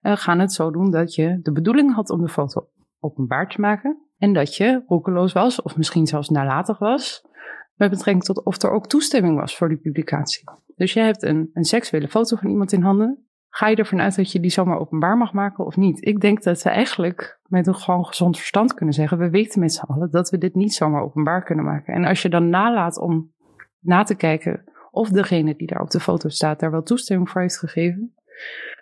We 0.00 0.16
gaan 0.16 0.38
het 0.38 0.52
zo 0.52 0.70
doen 0.70 0.90
dat 0.90 1.14
je 1.14 1.40
de 1.42 1.52
bedoeling 1.52 1.94
had 1.94 2.10
om 2.10 2.20
de 2.20 2.28
foto 2.28 2.68
openbaar 3.00 3.48
te 3.48 3.60
maken. 3.60 4.07
En 4.18 4.32
dat 4.32 4.56
je 4.56 4.82
roekeloos 4.86 5.32
was, 5.32 5.62
of 5.62 5.76
misschien 5.76 6.06
zelfs 6.06 6.28
nalatig 6.28 6.78
was, 6.78 7.26
met 7.74 7.90
betrekking 7.90 8.24
tot 8.24 8.44
of 8.44 8.62
er 8.62 8.70
ook 8.70 8.86
toestemming 8.86 9.40
was 9.40 9.56
voor 9.56 9.68
die 9.68 9.78
publicatie. 9.78 10.44
Dus 10.76 10.92
je 10.92 11.00
hebt 11.00 11.22
een, 11.22 11.50
een 11.52 11.64
seksuele 11.64 12.08
foto 12.08 12.36
van 12.36 12.50
iemand 12.50 12.72
in 12.72 12.82
handen. 12.82 13.22
Ga 13.48 13.68
je 13.68 13.76
ervan 13.76 14.00
uit 14.00 14.16
dat 14.16 14.32
je 14.32 14.40
die 14.40 14.50
zomaar 14.50 14.78
openbaar 14.78 15.16
mag 15.16 15.32
maken 15.32 15.66
of 15.66 15.76
niet? 15.76 16.06
Ik 16.06 16.20
denk 16.20 16.42
dat 16.42 16.62
we 16.62 16.70
eigenlijk 16.70 17.40
met 17.46 17.66
een 17.66 17.74
gewoon 17.74 18.06
gezond 18.06 18.36
verstand 18.36 18.74
kunnen 18.74 18.94
zeggen: 18.94 19.18
we 19.18 19.30
weten 19.30 19.60
met 19.60 19.72
z'n 19.72 19.84
allen 19.84 20.10
dat 20.10 20.30
we 20.30 20.38
dit 20.38 20.54
niet 20.54 20.74
zomaar 20.74 21.02
openbaar 21.02 21.44
kunnen 21.44 21.64
maken. 21.64 21.94
En 21.94 22.04
als 22.04 22.22
je 22.22 22.28
dan 22.28 22.48
nalaat 22.48 22.98
om 22.98 23.32
na 23.80 24.02
te 24.02 24.14
kijken 24.14 24.64
of 24.90 25.08
degene 25.08 25.56
die 25.56 25.66
daar 25.66 25.80
op 25.80 25.90
de 25.90 26.00
foto 26.00 26.28
staat 26.28 26.60
daar 26.60 26.70
wel 26.70 26.82
toestemming 26.82 27.30
voor 27.30 27.40
heeft 27.40 27.58
gegeven, 27.58 28.14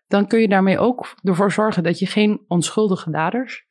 dan 0.09 0.27
kun 0.27 0.41
je 0.41 0.49
daarmee 0.49 0.79
ook 0.79 1.15
ervoor 1.23 1.53
zorgen 1.53 1.83
dat 1.83 1.99
je 1.99 2.07
geen 2.07 2.45
onschuldige 2.49 3.11
daders 3.11 3.67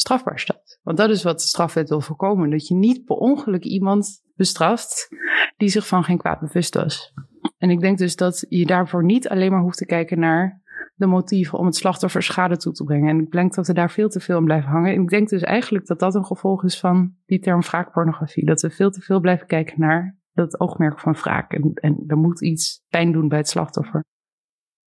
strafbaar 0.00 0.38
stelt. 0.38 0.78
Want 0.82 0.96
dat 0.96 1.10
is 1.10 1.22
wat 1.22 1.40
de 1.40 1.46
strafwet 1.46 1.88
wil 1.88 2.00
voorkomen. 2.00 2.50
Dat 2.50 2.68
je 2.68 2.74
niet 2.74 3.04
per 3.04 3.16
ongeluk 3.16 3.64
iemand 3.64 4.22
bestraft 4.34 5.08
die 5.56 5.68
zich 5.68 5.86
van 5.86 6.04
geen 6.04 6.18
kwaad 6.18 6.40
bewust 6.40 6.74
was. 6.74 7.12
En 7.58 7.70
ik 7.70 7.80
denk 7.80 7.98
dus 7.98 8.16
dat 8.16 8.46
je 8.48 8.66
daarvoor 8.66 9.04
niet 9.04 9.28
alleen 9.28 9.50
maar 9.50 9.60
hoeft 9.60 9.78
te 9.78 9.86
kijken 9.86 10.18
naar 10.18 10.62
de 10.94 11.06
motieven 11.06 11.58
om 11.58 11.66
het 11.66 11.76
slachtoffer 11.76 12.22
schade 12.22 12.56
toe 12.56 12.72
te 12.72 12.84
brengen. 12.84 13.08
En 13.08 13.18
ik 13.18 13.30
denk 13.30 13.54
dat 13.54 13.66
we 13.66 13.72
daar 13.72 13.90
veel 13.90 14.08
te 14.08 14.20
veel 14.20 14.36
aan 14.36 14.44
blijven 14.44 14.70
hangen. 14.70 14.94
En 14.94 15.02
ik 15.02 15.08
denk 15.08 15.28
dus 15.28 15.42
eigenlijk 15.42 15.86
dat 15.86 15.98
dat 15.98 16.14
een 16.14 16.24
gevolg 16.24 16.64
is 16.64 16.80
van 16.80 17.14
die 17.26 17.38
term 17.38 17.60
wraakpornografie. 17.60 18.44
Dat 18.44 18.60
we 18.60 18.70
veel 18.70 18.90
te 18.90 19.00
veel 19.00 19.20
blijven 19.20 19.46
kijken 19.46 19.80
naar 19.80 20.18
dat 20.32 20.60
oogmerk 20.60 21.00
van 21.00 21.12
wraak. 21.12 21.52
En, 21.52 21.72
en 21.74 22.04
er 22.06 22.16
moet 22.16 22.42
iets 22.42 22.82
pijn 22.88 23.12
doen 23.12 23.28
bij 23.28 23.38
het 23.38 23.48
slachtoffer. 23.48 24.04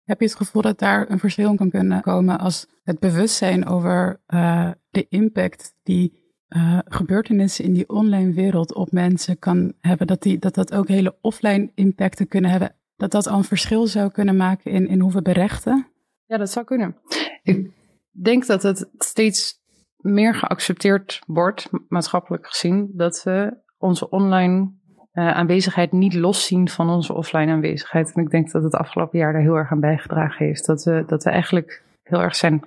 Heb 0.08 0.20
je 0.20 0.26
het 0.26 0.34
gevoel 0.34 0.62
dat 0.62 0.78
daar 0.78 1.10
een 1.10 1.18
verschil 1.18 1.54
kan 1.54 1.70
kunnen 1.70 2.00
komen 2.00 2.38
als 2.38 2.66
het 2.84 2.98
bewustzijn 2.98 3.66
over 3.66 4.20
uh, 4.28 4.70
de 4.90 5.06
impact 5.08 5.74
die 5.82 6.32
uh, 6.48 6.78
gebeurtenissen 6.84 7.64
in 7.64 7.72
die 7.72 7.88
online 7.88 8.32
wereld 8.32 8.74
op 8.74 8.92
mensen 8.92 9.38
kan 9.38 9.72
hebben, 9.80 10.06
dat, 10.06 10.22
die, 10.22 10.38
dat 10.38 10.54
dat 10.54 10.74
ook 10.74 10.88
hele 10.88 11.16
offline 11.20 11.70
impacten 11.74 12.28
kunnen 12.28 12.50
hebben, 12.50 12.74
dat 12.96 13.10
dat 13.10 13.26
al 13.26 13.38
een 13.38 13.44
verschil 13.44 13.86
zou 13.86 14.10
kunnen 14.10 14.36
maken 14.36 14.70
in, 14.70 14.88
in 14.88 15.00
hoe 15.00 15.12
we 15.12 15.22
berechten? 15.22 15.86
Ja, 16.26 16.36
dat 16.36 16.50
zou 16.50 16.64
kunnen. 16.64 16.96
Ik 17.42 17.70
denk 18.10 18.46
dat 18.46 18.62
het 18.62 18.88
steeds 18.98 19.60
meer 19.96 20.34
geaccepteerd 20.34 21.20
wordt, 21.26 21.68
maatschappelijk 21.88 22.46
gezien, 22.46 22.90
dat 22.94 23.22
we 23.22 23.56
onze 23.78 24.08
online 24.10 24.72
uh, 25.18 25.30
aanwezigheid 25.30 25.92
niet 25.92 26.14
loszien 26.14 26.68
van 26.68 26.90
onze 26.90 27.12
offline 27.14 27.52
aanwezigheid. 27.52 28.12
En 28.14 28.22
ik 28.22 28.30
denk 28.30 28.50
dat 28.50 28.62
het 28.62 28.74
afgelopen 28.74 29.18
jaar 29.18 29.32
daar 29.32 29.42
heel 29.42 29.54
erg 29.54 29.70
aan 29.70 29.80
bijgedragen 29.80 30.46
heeft. 30.46 30.66
Dat 30.66 30.84
we, 30.84 31.04
dat 31.06 31.24
we 31.24 31.30
eigenlijk 31.30 31.82
heel 32.02 32.20
erg 32.20 32.36
zijn 32.36 32.62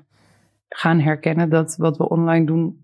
gaan 0.70 1.00
herkennen 1.00 1.50
dat 1.50 1.76
wat 1.78 1.98
we 1.98 2.10
online 2.10 2.46
doen 2.46 2.82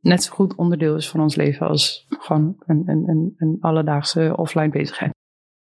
net 0.00 0.22
zo 0.22 0.32
goed 0.32 0.54
onderdeel 0.54 0.96
is 0.96 1.08
van 1.08 1.20
ons 1.20 1.34
leven 1.34 1.66
als 1.68 2.06
gewoon 2.08 2.56
een, 2.66 2.82
een, 2.86 3.08
een, 3.08 3.34
een 3.36 3.56
alledaagse 3.60 4.36
offline 4.36 4.68
bezigheid. 4.68 5.12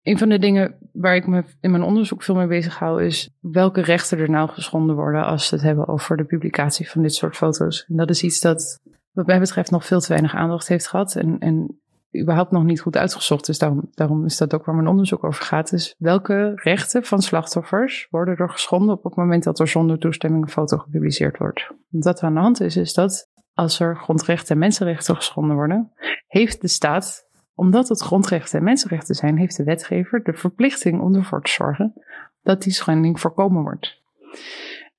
Een 0.01 0.17
van 0.17 0.29
de 0.29 0.39
dingen 0.39 0.75
waar 0.93 1.15
ik 1.15 1.27
me 1.27 1.43
in 1.61 1.71
mijn 1.71 1.83
onderzoek 1.83 2.23
veel 2.23 2.35
mee 2.35 2.47
bezig 2.47 2.79
hou, 2.79 3.03
is 3.03 3.29
welke 3.39 3.81
rechten 3.81 4.17
er 4.17 4.29
nou 4.29 4.49
geschonden 4.49 4.95
worden 4.95 5.25
als 5.25 5.49
we 5.49 5.55
het 5.55 5.65
hebben 5.65 5.87
over 5.87 6.17
de 6.17 6.23
publicatie 6.23 6.89
van 6.89 7.01
dit 7.01 7.13
soort 7.13 7.35
foto's. 7.35 7.85
En 7.87 7.95
dat 7.95 8.09
is 8.09 8.23
iets 8.23 8.39
dat 8.39 8.79
wat 9.11 9.25
mij 9.25 9.39
betreft 9.39 9.71
nog 9.71 9.85
veel 9.85 9.99
te 9.99 10.07
weinig 10.07 10.35
aandacht 10.35 10.67
heeft 10.67 10.87
gehad. 10.87 11.15
En, 11.15 11.39
en 11.39 11.79
überhaupt 12.15 12.51
nog 12.51 12.63
niet 12.63 12.81
goed 12.81 12.97
uitgezocht. 12.97 13.45
Dus 13.45 13.57
daarom, 13.57 13.89
daarom 13.91 14.25
is 14.25 14.37
dat 14.37 14.53
ook 14.53 14.65
waar 14.65 14.75
mijn 14.75 14.87
onderzoek 14.87 15.23
over 15.23 15.43
gaat. 15.43 15.69
Dus 15.69 15.95
welke 15.97 16.51
rechten 16.55 17.03
van 17.03 17.21
slachtoffers 17.21 18.07
worden 18.09 18.37
er 18.37 18.49
geschonden 18.49 18.95
op 18.95 19.03
het 19.03 19.15
moment 19.15 19.43
dat 19.43 19.59
er 19.59 19.67
zonder 19.67 19.99
toestemming 19.99 20.43
een 20.43 20.49
foto 20.49 20.77
gepubliceerd 20.77 21.37
wordt? 21.37 21.71
Wat 21.89 22.19
er 22.19 22.27
aan 22.27 22.33
de 22.33 22.39
hand 22.39 22.61
is, 22.61 22.75
is 22.77 22.93
dat 22.93 23.29
als 23.53 23.79
er 23.79 23.97
grondrechten 23.97 24.53
en 24.53 24.57
mensenrechten 24.57 25.15
geschonden 25.15 25.55
worden, 25.55 25.91
heeft 26.27 26.61
de 26.61 26.67
staat, 26.67 27.29
omdat 27.53 27.89
het 27.89 28.01
grondrechten 28.01 28.59
en 28.59 28.65
mensenrechten 28.65 29.15
zijn, 29.15 29.37
heeft 29.37 29.57
de 29.57 29.63
wetgever 29.63 30.23
de 30.23 30.33
verplichting 30.33 31.01
om 31.01 31.15
ervoor 31.15 31.41
te 31.41 31.51
zorgen 31.51 31.93
dat 32.41 32.61
die 32.61 32.73
schending 32.73 33.19
voorkomen 33.19 33.61
wordt. 33.61 34.01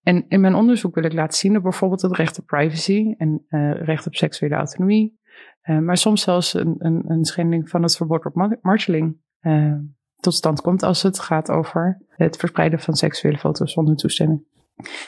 En 0.02 0.24
in 0.28 0.40
mijn 0.40 0.54
onderzoek 0.54 0.94
wil 0.94 1.04
ik 1.04 1.12
laten 1.12 1.38
zien 1.38 1.52
dat 1.52 1.62
bijvoorbeeld 1.62 2.02
het 2.02 2.16
recht 2.16 2.38
op 2.38 2.46
privacy 2.46 3.14
en 3.18 3.46
uh, 3.48 3.82
recht 3.82 4.06
op 4.06 4.14
seksuele 4.14 4.54
autonomie, 4.54 5.17
uh, 5.64 5.78
maar 5.78 5.96
soms 5.96 6.22
zelfs 6.22 6.54
een, 6.54 6.74
een, 6.78 7.04
een, 7.06 7.24
schending 7.24 7.68
van 7.68 7.82
het 7.82 7.96
verbod 7.96 8.24
op 8.24 8.58
marteling 8.62 9.16
uh, 9.40 9.74
tot 10.20 10.34
stand 10.34 10.60
komt 10.60 10.82
als 10.82 11.02
het 11.02 11.18
gaat 11.18 11.50
over 11.50 12.02
het 12.08 12.36
verspreiden 12.36 12.80
van 12.80 12.94
seksuele 12.94 13.38
foto's 13.38 13.72
zonder 13.72 13.96
toestemming. 13.96 14.46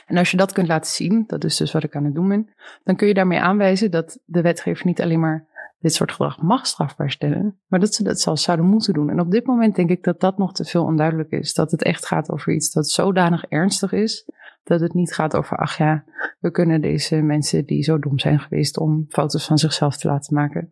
En 0.06 0.16
als 0.16 0.30
je 0.30 0.36
dat 0.36 0.52
kunt 0.52 0.68
laten 0.68 0.90
zien, 0.90 1.24
dat 1.26 1.44
is 1.44 1.56
dus 1.56 1.72
wat 1.72 1.82
ik 1.82 1.96
aan 1.96 2.04
het 2.04 2.14
doen 2.14 2.28
ben, 2.28 2.54
dan 2.84 2.96
kun 2.96 3.08
je 3.08 3.14
daarmee 3.14 3.40
aanwijzen 3.40 3.90
dat 3.90 4.18
de 4.24 4.42
wetgever 4.42 4.86
niet 4.86 5.00
alleen 5.00 5.20
maar 5.20 5.48
dit 5.80 5.94
soort 5.94 6.10
gedrag 6.10 6.42
mag 6.42 6.66
strafbaar 6.66 7.10
stellen, 7.10 7.58
maar 7.66 7.80
dat 7.80 7.94
ze 7.94 8.02
dat 8.02 8.20
zelfs 8.20 8.42
zouden 8.42 8.66
moeten 8.66 8.92
doen. 8.94 9.10
En 9.10 9.20
op 9.20 9.30
dit 9.30 9.46
moment 9.46 9.76
denk 9.76 9.90
ik 9.90 10.04
dat 10.04 10.20
dat 10.20 10.38
nog 10.38 10.52
te 10.52 10.64
veel 10.64 10.84
onduidelijk 10.84 11.30
is. 11.30 11.54
Dat 11.54 11.70
het 11.70 11.82
echt 11.82 12.06
gaat 12.06 12.30
over 12.30 12.52
iets 12.52 12.72
dat 12.72 12.88
zodanig 12.88 13.44
ernstig 13.44 13.92
is, 13.92 14.28
dat 14.62 14.80
het 14.80 14.94
niet 14.94 15.14
gaat 15.14 15.36
over, 15.36 15.56
ach 15.56 15.76
ja, 15.76 16.04
we 16.38 16.50
kunnen 16.50 16.80
deze 16.80 17.16
mensen 17.16 17.66
die 17.66 17.82
zo 17.82 17.98
dom 17.98 18.18
zijn 18.18 18.40
geweest 18.40 18.78
om 18.78 19.04
foto's 19.08 19.46
van 19.46 19.58
zichzelf 19.58 19.96
te 19.96 20.08
laten 20.08 20.34
maken, 20.34 20.68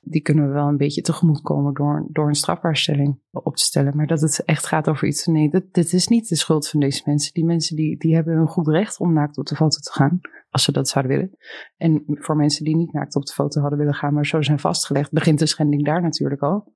die 0.00 0.22
kunnen 0.22 0.46
we 0.46 0.52
wel 0.52 0.68
een 0.68 0.76
beetje 0.76 1.02
tegemoetkomen 1.02 1.74
door, 1.74 2.06
door 2.10 2.28
een 2.28 2.34
strafbaarstelling 2.34 3.20
op 3.30 3.56
te 3.56 3.62
stellen. 3.62 3.96
Maar 3.96 4.06
dat 4.06 4.20
het 4.20 4.44
echt 4.44 4.66
gaat 4.66 4.88
over 4.88 5.08
iets, 5.08 5.26
nee, 5.26 5.50
dit, 5.50 5.74
dit 5.74 5.92
is 5.92 6.08
niet 6.08 6.28
de 6.28 6.36
schuld 6.36 6.68
van 6.68 6.80
deze 6.80 7.02
mensen. 7.04 7.32
Die 7.32 7.44
mensen 7.44 7.76
die, 7.76 7.96
die 7.98 8.14
hebben 8.14 8.36
een 8.36 8.48
goed 8.48 8.68
recht 8.68 8.98
om 8.98 9.12
naakt 9.12 9.38
op 9.38 9.46
de 9.46 9.56
foto 9.56 9.78
te 9.78 9.92
gaan, 9.92 10.20
als 10.50 10.62
ze 10.62 10.72
dat 10.72 10.88
zouden 10.88 11.16
willen. 11.16 11.36
En 11.76 12.02
voor 12.06 12.36
mensen 12.36 12.64
die 12.64 12.76
niet 12.76 12.92
naakt 12.92 13.16
op 13.16 13.24
de 13.24 13.32
foto 13.32 13.60
hadden 13.60 13.78
willen 13.78 13.94
gaan, 13.94 14.14
maar 14.14 14.26
zo 14.26 14.42
zijn 14.42 14.58
vastgelegd, 14.58 15.12
begint 15.12 15.38
de 15.38 15.46
schending 15.46 15.84
daar 15.84 16.02
natuurlijk 16.02 16.42
al. 16.42 16.72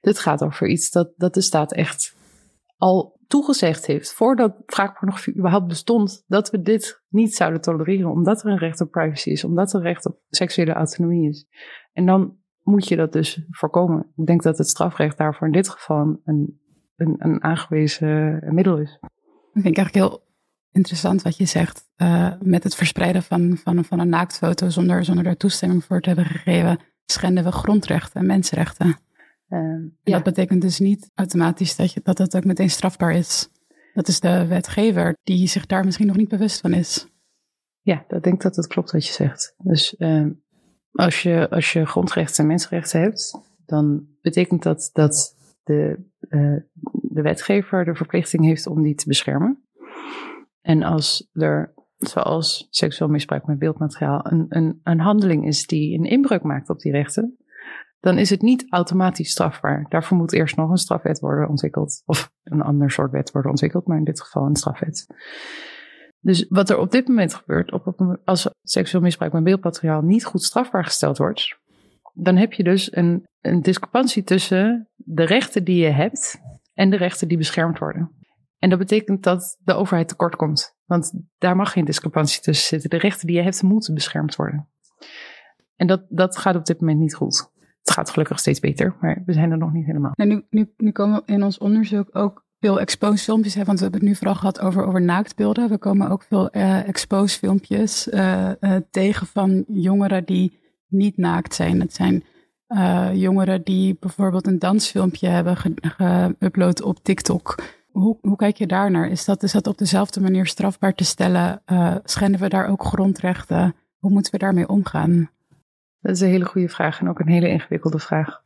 Dit 0.00 0.18
gaat 0.18 0.42
over 0.42 0.68
iets 0.68 0.90
dat, 0.90 1.12
dat 1.16 1.34
de 1.34 1.40
staat 1.40 1.72
echt 1.72 2.16
al 2.76 3.13
toegezegd 3.26 3.86
heeft, 3.86 4.12
voordat 4.12 4.62
wraakpornografie 4.66 5.36
überhaupt 5.36 5.66
bestond, 5.66 6.24
dat 6.26 6.50
we 6.50 6.60
dit 6.60 7.02
niet 7.08 7.34
zouden 7.34 7.60
tolereren, 7.60 8.10
omdat 8.10 8.42
er 8.42 8.50
een 8.50 8.58
recht 8.58 8.80
op 8.80 8.90
privacy 8.90 9.30
is, 9.30 9.44
omdat 9.44 9.72
er 9.72 9.78
een 9.78 9.86
recht 9.86 10.06
op 10.06 10.18
seksuele 10.28 10.72
autonomie 10.72 11.28
is. 11.28 11.46
En 11.92 12.06
dan 12.06 12.36
moet 12.62 12.88
je 12.88 12.96
dat 12.96 13.12
dus 13.12 13.44
voorkomen. 13.50 14.12
Ik 14.16 14.26
denk 14.26 14.42
dat 14.42 14.58
het 14.58 14.68
strafrecht 14.68 15.18
daarvoor 15.18 15.46
in 15.46 15.52
dit 15.52 15.68
geval 15.68 16.20
een, 16.24 16.60
een, 16.96 17.14
een 17.18 17.42
aangewezen 17.42 18.40
middel 18.54 18.78
is. 18.78 18.98
Ik 19.00 19.62
vind 19.62 19.76
eigenlijk 19.76 19.94
heel 19.94 20.24
interessant 20.72 21.22
wat 21.22 21.36
je 21.36 21.44
zegt. 21.44 21.88
Uh, 21.96 22.32
met 22.40 22.62
het 22.62 22.74
verspreiden 22.74 23.22
van, 23.22 23.56
van, 23.56 23.84
van 23.84 23.98
een 23.98 24.08
naaktfoto 24.08 24.68
zonder, 24.68 25.04
zonder 25.04 25.24
daar 25.24 25.36
toestemming 25.36 25.84
voor 25.84 26.00
te 26.00 26.08
hebben 26.08 26.26
gegeven, 26.26 26.78
schenden 27.06 27.44
we 27.44 27.52
grondrechten 27.52 28.20
en 28.20 28.26
mensenrechten. 28.26 28.96
Uh, 29.54 29.90
Dat 30.02 30.22
betekent 30.22 30.62
dus 30.62 30.78
niet 30.78 31.10
automatisch 31.14 31.76
dat, 31.76 31.92
je, 31.92 32.00
dat 32.02 32.18
het 32.18 32.36
ook 32.36 32.44
meteen 32.44 32.70
strafbaar 32.70 33.12
is. 33.12 33.48
Dat 33.92 34.08
is 34.08 34.20
de 34.20 34.46
wetgever 34.46 35.16
die 35.22 35.46
zich 35.46 35.66
daar 35.66 35.84
misschien 35.84 36.06
nog 36.06 36.16
niet 36.16 36.28
bewust 36.28 36.60
van 36.60 36.72
is. 36.72 37.06
Ja, 37.80 38.04
dat 38.08 38.22
denk 38.22 38.42
dat 38.42 38.56
het 38.56 38.66
klopt 38.66 38.90
wat 38.90 39.06
je 39.06 39.12
zegt. 39.12 39.54
Dus 39.58 39.94
uh, 39.98 40.26
als, 40.92 41.22
je, 41.22 41.50
als 41.50 41.72
je 41.72 41.86
grondrechten 41.86 42.42
en 42.42 42.48
mensenrechten 42.48 43.00
hebt, 43.00 43.38
dan 43.66 44.06
betekent 44.20 44.62
dat 44.62 44.90
dat 44.92 45.36
de, 45.64 46.04
uh, 46.28 46.56
de 47.02 47.22
wetgever 47.22 47.84
de 47.84 47.94
verplichting 47.94 48.44
heeft 48.44 48.66
om 48.66 48.82
die 48.82 48.94
te 48.94 49.08
beschermen. 49.08 49.64
En 50.60 50.82
als 50.82 51.28
er, 51.32 51.74
zoals 51.96 52.66
seksueel 52.70 53.10
misbruik 53.10 53.46
met 53.46 53.58
beeldmateriaal, 53.58 54.32
een, 54.32 54.46
een, 54.48 54.80
een 54.82 55.00
handeling 55.00 55.46
is 55.46 55.66
die 55.66 55.98
een 55.98 56.04
inbreuk 56.04 56.42
maakt 56.42 56.68
op 56.68 56.80
die 56.80 56.92
rechten, 56.92 57.36
dan 58.04 58.18
is 58.18 58.30
het 58.30 58.42
niet 58.42 58.66
automatisch 58.68 59.30
strafbaar. 59.30 59.86
Daarvoor 59.88 60.16
moet 60.16 60.32
eerst 60.32 60.56
nog 60.56 60.70
een 60.70 60.76
strafwet 60.76 61.20
worden 61.20 61.48
ontwikkeld. 61.48 62.02
Of 62.06 62.30
een 62.42 62.62
ander 62.62 62.90
soort 62.90 63.10
wet 63.10 63.30
worden 63.30 63.50
ontwikkeld, 63.50 63.86
maar 63.86 63.96
in 63.96 64.04
dit 64.04 64.20
geval 64.20 64.46
een 64.46 64.56
strafwet. 64.56 65.06
Dus 66.20 66.46
wat 66.48 66.70
er 66.70 66.78
op 66.78 66.90
dit 66.90 67.08
moment 67.08 67.34
gebeurt, 67.34 67.72
op, 67.72 68.18
als 68.24 68.50
seksueel 68.62 69.02
misbruik 69.02 69.32
met 69.32 69.44
beeldmateriaal 69.44 70.02
niet 70.02 70.24
goed 70.24 70.42
strafbaar 70.42 70.84
gesteld 70.84 71.18
wordt, 71.18 71.58
dan 72.12 72.36
heb 72.36 72.52
je 72.52 72.62
dus 72.62 72.96
een, 72.96 73.24
een 73.40 73.62
discrepantie 73.62 74.22
tussen 74.22 74.88
de 74.96 75.24
rechten 75.24 75.64
die 75.64 75.82
je 75.82 75.90
hebt 75.90 76.40
en 76.72 76.90
de 76.90 76.96
rechten 76.96 77.28
die 77.28 77.38
beschermd 77.38 77.78
worden. 77.78 78.10
En 78.58 78.70
dat 78.70 78.78
betekent 78.78 79.22
dat 79.22 79.58
de 79.64 79.74
overheid 79.74 80.08
tekort 80.08 80.36
komt. 80.36 80.76
Want 80.84 81.12
daar 81.38 81.56
mag 81.56 81.72
geen 81.72 81.84
discrepantie 81.84 82.40
tussen 82.40 82.66
zitten. 82.66 82.90
De 82.90 83.06
rechten 83.06 83.26
die 83.26 83.36
je 83.36 83.42
hebt 83.42 83.62
moeten 83.62 83.94
beschermd 83.94 84.36
worden. 84.36 84.68
En 85.76 85.86
dat, 85.86 86.04
dat 86.08 86.36
gaat 86.36 86.56
op 86.56 86.64
dit 86.64 86.80
moment 86.80 86.98
niet 86.98 87.14
goed. 87.14 87.52
Het 87.84 87.92
gaat 87.92 88.10
gelukkig 88.10 88.38
steeds 88.38 88.60
beter, 88.60 88.96
maar 89.00 89.22
we 89.26 89.32
zijn 89.32 89.50
er 89.50 89.58
nog 89.58 89.72
niet 89.72 89.86
helemaal. 89.86 90.12
Nou, 90.14 90.30
nu, 90.30 90.44
nu, 90.50 90.72
nu 90.76 90.90
komen 90.90 91.22
in 91.26 91.42
ons 91.42 91.58
onderzoek 91.58 92.08
ook 92.12 92.44
veel 92.60 92.80
exposed 92.80 93.20
filmpjes, 93.20 93.54
hè, 93.54 93.64
want 93.64 93.78
we 93.78 93.82
hebben 93.84 94.00
het 94.00 94.08
nu 94.08 94.16
vooral 94.16 94.34
gehad 94.34 94.60
over, 94.60 94.86
over 94.86 95.02
naaktbeelden. 95.02 95.68
We 95.68 95.78
komen 95.78 96.10
ook 96.10 96.22
veel 96.22 96.48
uh, 96.52 96.88
exposed 96.88 97.38
filmpjes 97.38 98.08
uh, 98.08 98.50
uh, 98.60 98.76
tegen 98.90 99.26
van 99.26 99.64
jongeren 99.68 100.24
die 100.24 100.58
niet 100.88 101.16
naakt 101.16 101.54
zijn. 101.54 101.80
Het 101.80 101.94
zijn 101.94 102.24
jongeren 103.12 103.62
die 103.62 103.96
bijvoorbeeld 104.00 104.46
een 104.46 104.58
dansfilmpje 104.58 105.28
hebben 105.28 105.56
geüpload 105.56 106.82
op 106.82 106.98
TikTok. 107.02 107.62
Hoe, 107.90 108.18
hoe 108.20 108.36
kijk 108.36 108.56
je 108.56 108.66
daar 108.66 108.90
naar? 108.90 109.08
Is 109.08 109.24
dat, 109.24 109.42
is 109.42 109.52
dat 109.52 109.66
op 109.66 109.78
dezelfde 109.78 110.20
manier 110.20 110.46
strafbaar 110.46 110.94
te 110.94 111.04
stellen? 111.04 111.62
schenden 112.04 112.40
we 112.40 112.48
daar 112.48 112.68
ook 112.68 112.84
grondrechten? 112.84 113.74
Hoe 113.98 114.10
moeten 114.10 114.32
we 114.32 114.38
daarmee 114.38 114.68
omgaan? 114.68 115.30
Dat 116.04 116.14
is 116.14 116.20
een 116.20 116.28
hele 116.28 116.44
goede 116.44 116.68
vraag 116.68 117.00
en 117.00 117.08
ook 117.08 117.18
een 117.18 117.28
hele 117.28 117.48
ingewikkelde 117.48 117.98
vraag. 117.98 118.42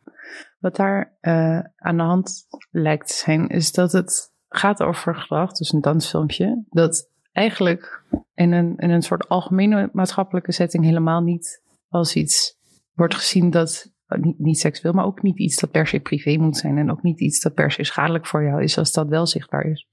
Wat 0.58 0.76
daar 0.76 1.16
uh, 1.20 1.58
aan 1.76 1.96
de 1.96 2.02
hand 2.02 2.46
lijkt 2.70 3.08
te 3.08 3.14
zijn, 3.14 3.48
is 3.48 3.72
dat 3.72 3.92
het 3.92 4.32
gaat 4.48 4.82
over 4.82 5.16
gedrag, 5.16 5.52
dus 5.52 5.72
een 5.72 5.80
dansfilmpje, 5.80 6.64
dat 6.68 7.10
eigenlijk 7.32 8.04
in 8.34 8.52
een, 8.52 8.76
in 8.76 8.90
een 8.90 9.02
soort 9.02 9.28
algemene 9.28 9.90
maatschappelijke 9.92 10.52
setting 10.52 10.84
helemaal 10.84 11.20
niet 11.20 11.62
als 11.88 12.14
iets 12.14 12.56
wordt 12.92 13.14
gezien 13.14 13.50
dat 13.50 13.92
niet, 14.16 14.38
niet 14.38 14.58
seksueel, 14.58 14.92
maar 14.92 15.04
ook 15.04 15.22
niet 15.22 15.38
iets 15.38 15.60
dat 15.60 15.70
per 15.70 15.86
se 15.86 16.00
privé 16.00 16.36
moet 16.36 16.56
zijn 16.56 16.78
en 16.78 16.90
ook 16.90 17.02
niet 17.02 17.20
iets 17.20 17.40
dat 17.40 17.54
per 17.54 17.70
se 17.70 17.84
schadelijk 17.84 18.26
voor 18.26 18.42
jou 18.42 18.62
is 18.62 18.78
als 18.78 18.92
dat 18.92 19.08
wel 19.08 19.26
zichtbaar 19.26 19.64
is. 19.64 19.87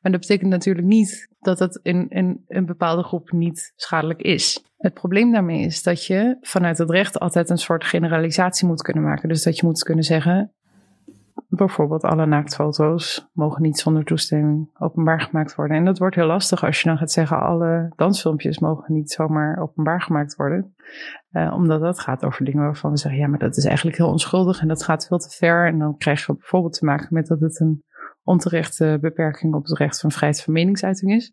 Maar 0.00 0.12
dat 0.12 0.20
betekent 0.20 0.50
natuurlijk 0.50 0.86
niet 0.86 1.28
dat 1.38 1.58
het 1.58 1.80
in, 1.82 2.08
in 2.08 2.44
een 2.48 2.66
bepaalde 2.66 3.02
groep 3.02 3.30
niet 3.32 3.72
schadelijk 3.76 4.20
is. 4.20 4.64
Het 4.76 4.94
probleem 4.94 5.32
daarmee 5.32 5.64
is 5.64 5.82
dat 5.82 6.06
je 6.06 6.36
vanuit 6.40 6.78
het 6.78 6.90
recht 6.90 7.18
altijd 7.18 7.50
een 7.50 7.58
soort 7.58 7.84
generalisatie 7.84 8.66
moet 8.66 8.82
kunnen 8.82 9.02
maken. 9.02 9.28
Dus 9.28 9.42
dat 9.42 9.56
je 9.56 9.66
moet 9.66 9.82
kunnen 9.82 10.04
zeggen, 10.04 10.54
bijvoorbeeld 11.48 12.02
alle 12.02 12.26
naaktfoto's 12.26 13.28
mogen 13.32 13.62
niet 13.62 13.78
zonder 13.78 14.04
toestemming 14.04 14.70
openbaar 14.78 15.20
gemaakt 15.20 15.54
worden. 15.54 15.76
En 15.76 15.84
dat 15.84 15.98
wordt 15.98 16.14
heel 16.14 16.26
lastig 16.26 16.64
als 16.64 16.80
je 16.80 16.88
dan 16.88 16.98
gaat 16.98 17.12
zeggen, 17.12 17.40
alle 17.40 17.92
dansfilmpjes 17.96 18.58
mogen 18.58 18.94
niet 18.94 19.10
zomaar 19.10 19.58
openbaar 19.58 20.02
gemaakt 20.02 20.36
worden. 20.36 20.74
Uh, 21.32 21.52
omdat 21.54 21.80
dat 21.80 22.00
gaat 22.00 22.24
over 22.24 22.44
dingen 22.44 22.62
waarvan 22.62 22.90
we 22.90 22.96
zeggen, 22.96 23.20
ja, 23.20 23.26
maar 23.26 23.38
dat 23.38 23.56
is 23.56 23.64
eigenlijk 23.64 23.96
heel 23.96 24.10
onschuldig 24.10 24.60
en 24.60 24.68
dat 24.68 24.82
gaat 24.82 25.06
veel 25.06 25.18
te 25.18 25.30
ver. 25.30 25.66
En 25.66 25.78
dan 25.78 25.96
krijg 25.96 26.26
je 26.26 26.32
bijvoorbeeld 26.32 26.78
te 26.78 26.84
maken 26.84 27.08
met 27.10 27.26
dat 27.26 27.40
het 27.40 27.60
een 27.60 27.82
onterechte 28.24 28.98
beperking 29.00 29.54
op 29.54 29.64
het 29.64 29.78
recht 29.78 30.00
van 30.00 30.10
vrijheid 30.10 30.42
van 30.42 30.52
meningsuiting 30.52 31.12
is. 31.12 31.32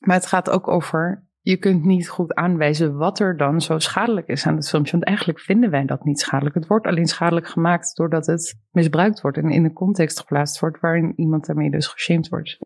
Maar 0.00 0.16
het 0.16 0.26
gaat 0.26 0.50
ook 0.50 0.68
over 0.68 1.28
je 1.42 1.56
kunt 1.56 1.84
niet 1.84 2.08
goed 2.08 2.34
aanwijzen 2.34 2.96
wat 2.96 3.18
er 3.18 3.36
dan 3.36 3.60
zo 3.60 3.78
schadelijk 3.78 4.26
is 4.26 4.46
aan 4.46 4.56
het 4.56 4.68
filmpje. 4.68 4.92
Want 4.92 5.04
eigenlijk 5.04 5.40
vinden 5.40 5.70
wij 5.70 5.84
dat 5.84 6.04
niet 6.04 6.20
schadelijk. 6.20 6.54
Het 6.54 6.66
wordt 6.66 6.86
alleen 6.86 7.06
schadelijk 7.06 7.46
gemaakt 7.46 7.96
doordat 7.96 8.26
het 8.26 8.60
misbruikt 8.70 9.20
wordt 9.20 9.36
en 9.36 9.50
in 9.50 9.64
een 9.64 9.72
context 9.72 10.18
geplaatst 10.18 10.60
wordt 10.60 10.80
waarin 10.80 11.12
iemand 11.16 11.46
daarmee 11.46 11.70
dus 11.70 11.86
geshamed 11.86 12.28
wordt. 12.28 12.58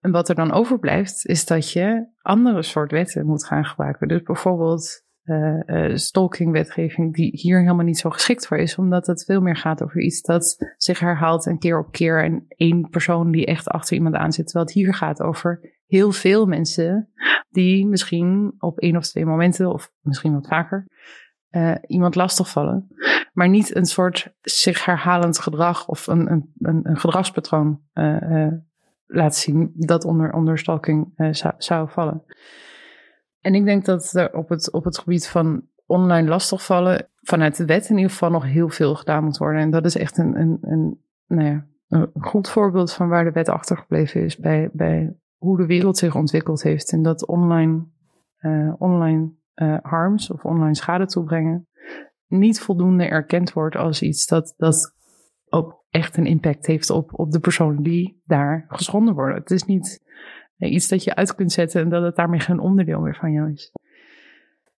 En 0.00 0.10
wat 0.10 0.28
er 0.28 0.34
dan 0.34 0.52
overblijft, 0.52 1.26
is 1.26 1.46
dat 1.46 1.72
je 1.72 2.08
andere 2.22 2.62
soort 2.62 2.90
wetten 2.90 3.26
moet 3.26 3.46
gaan 3.46 3.64
gebruiken. 3.64 4.08
Dus 4.08 4.22
bijvoorbeeld 4.22 5.05
uh, 5.26 5.94
stalking-wetgeving, 5.94 7.14
die 7.14 7.30
hier 7.32 7.60
helemaal 7.60 7.84
niet 7.84 7.98
zo 7.98 8.10
geschikt 8.10 8.46
voor 8.46 8.58
is, 8.58 8.76
omdat 8.76 9.06
het 9.06 9.24
veel 9.24 9.40
meer 9.40 9.56
gaat 9.56 9.82
over 9.82 10.00
iets 10.00 10.22
dat 10.22 10.56
zich 10.76 10.98
herhaalt 10.98 11.46
en 11.46 11.58
keer 11.58 11.78
op 11.78 11.92
keer 11.92 12.24
en 12.24 12.44
één 12.48 12.88
persoon 12.90 13.30
die 13.30 13.46
echt 13.46 13.68
achter 13.68 13.96
iemand 13.96 14.14
aan 14.14 14.32
zit. 14.32 14.44
Terwijl 14.44 14.66
het 14.66 14.74
hier 14.74 14.94
gaat 14.94 15.22
over 15.22 15.74
heel 15.86 16.12
veel 16.12 16.46
mensen 16.46 17.10
die 17.48 17.86
misschien 17.86 18.54
op 18.58 18.78
één 18.78 18.96
of 18.96 19.06
twee 19.06 19.26
momenten, 19.26 19.72
of 19.72 19.92
misschien 20.00 20.32
wat 20.32 20.48
vaker, 20.48 20.86
uh, 21.50 21.74
iemand 21.86 22.14
lastigvallen. 22.14 22.88
Maar 23.32 23.48
niet 23.48 23.76
een 23.76 23.86
soort 23.86 24.34
zich 24.40 24.84
herhalend 24.84 25.38
gedrag 25.38 25.88
of 25.88 26.06
een, 26.06 26.32
een, 26.32 26.52
een, 26.58 26.80
een 26.82 26.98
gedragspatroon 26.98 27.80
laten 29.06 29.40
zien 29.40 29.72
dat 29.74 30.04
onder, 30.04 30.32
onder 30.32 30.58
stalking 30.58 31.12
zou, 31.30 31.54
zou 31.58 31.90
vallen. 31.90 32.24
En 33.46 33.54
ik 33.54 33.64
denk 33.64 33.84
dat 33.84 34.12
er 34.12 34.34
op 34.34 34.48
het, 34.48 34.72
op 34.72 34.84
het 34.84 34.98
gebied 34.98 35.28
van 35.28 35.62
online 35.84 36.28
lastigvallen 36.28 37.08
vanuit 37.20 37.56
de 37.56 37.64
wet 37.64 37.88
in 37.88 37.96
ieder 37.96 38.10
geval 38.10 38.30
nog 38.30 38.44
heel 38.44 38.68
veel 38.68 38.94
gedaan 38.94 39.24
moet 39.24 39.36
worden. 39.36 39.60
En 39.60 39.70
dat 39.70 39.84
is 39.84 39.96
echt 39.96 40.18
een, 40.18 40.40
een, 40.40 40.58
een, 40.60 41.00
nou 41.26 41.44
ja, 41.44 41.66
een 41.88 42.10
goed 42.14 42.48
voorbeeld 42.48 42.92
van 42.92 43.08
waar 43.08 43.24
de 43.24 43.30
wet 43.30 43.48
achtergebleven 43.48 44.24
is 44.24 44.36
bij, 44.36 44.70
bij 44.72 45.16
hoe 45.36 45.56
de 45.56 45.66
wereld 45.66 45.96
zich 45.96 46.14
ontwikkeld 46.14 46.62
heeft. 46.62 46.92
En 46.92 47.02
dat 47.02 47.26
online, 47.26 47.86
uh, 48.40 48.72
online 48.78 49.32
uh, 49.54 49.76
harms 49.82 50.30
of 50.30 50.44
online 50.44 50.74
schade 50.74 51.06
toebrengen 51.06 51.68
niet 52.26 52.60
voldoende 52.60 53.04
erkend 53.04 53.52
wordt 53.52 53.76
als 53.76 54.02
iets 54.02 54.26
dat, 54.26 54.54
dat 54.56 54.94
ook 55.48 55.84
echt 55.90 56.16
een 56.16 56.26
impact 56.26 56.66
heeft 56.66 56.90
op, 56.90 57.18
op 57.18 57.30
de 57.30 57.40
persoon 57.40 57.82
die 57.82 58.22
daar 58.24 58.64
geschonden 58.68 59.14
worden. 59.14 59.36
Het 59.36 59.50
is 59.50 59.64
niet 59.64 60.04
iets 60.58 60.88
dat 60.88 61.04
je 61.04 61.14
uit 61.14 61.34
kunt 61.34 61.52
zetten 61.52 61.80
en 61.82 61.88
dat 61.88 62.02
het 62.02 62.16
daarmee 62.16 62.40
geen 62.40 62.58
onderdeel 62.60 63.00
meer 63.00 63.16
van 63.16 63.32
jou 63.32 63.52
is. 63.52 63.72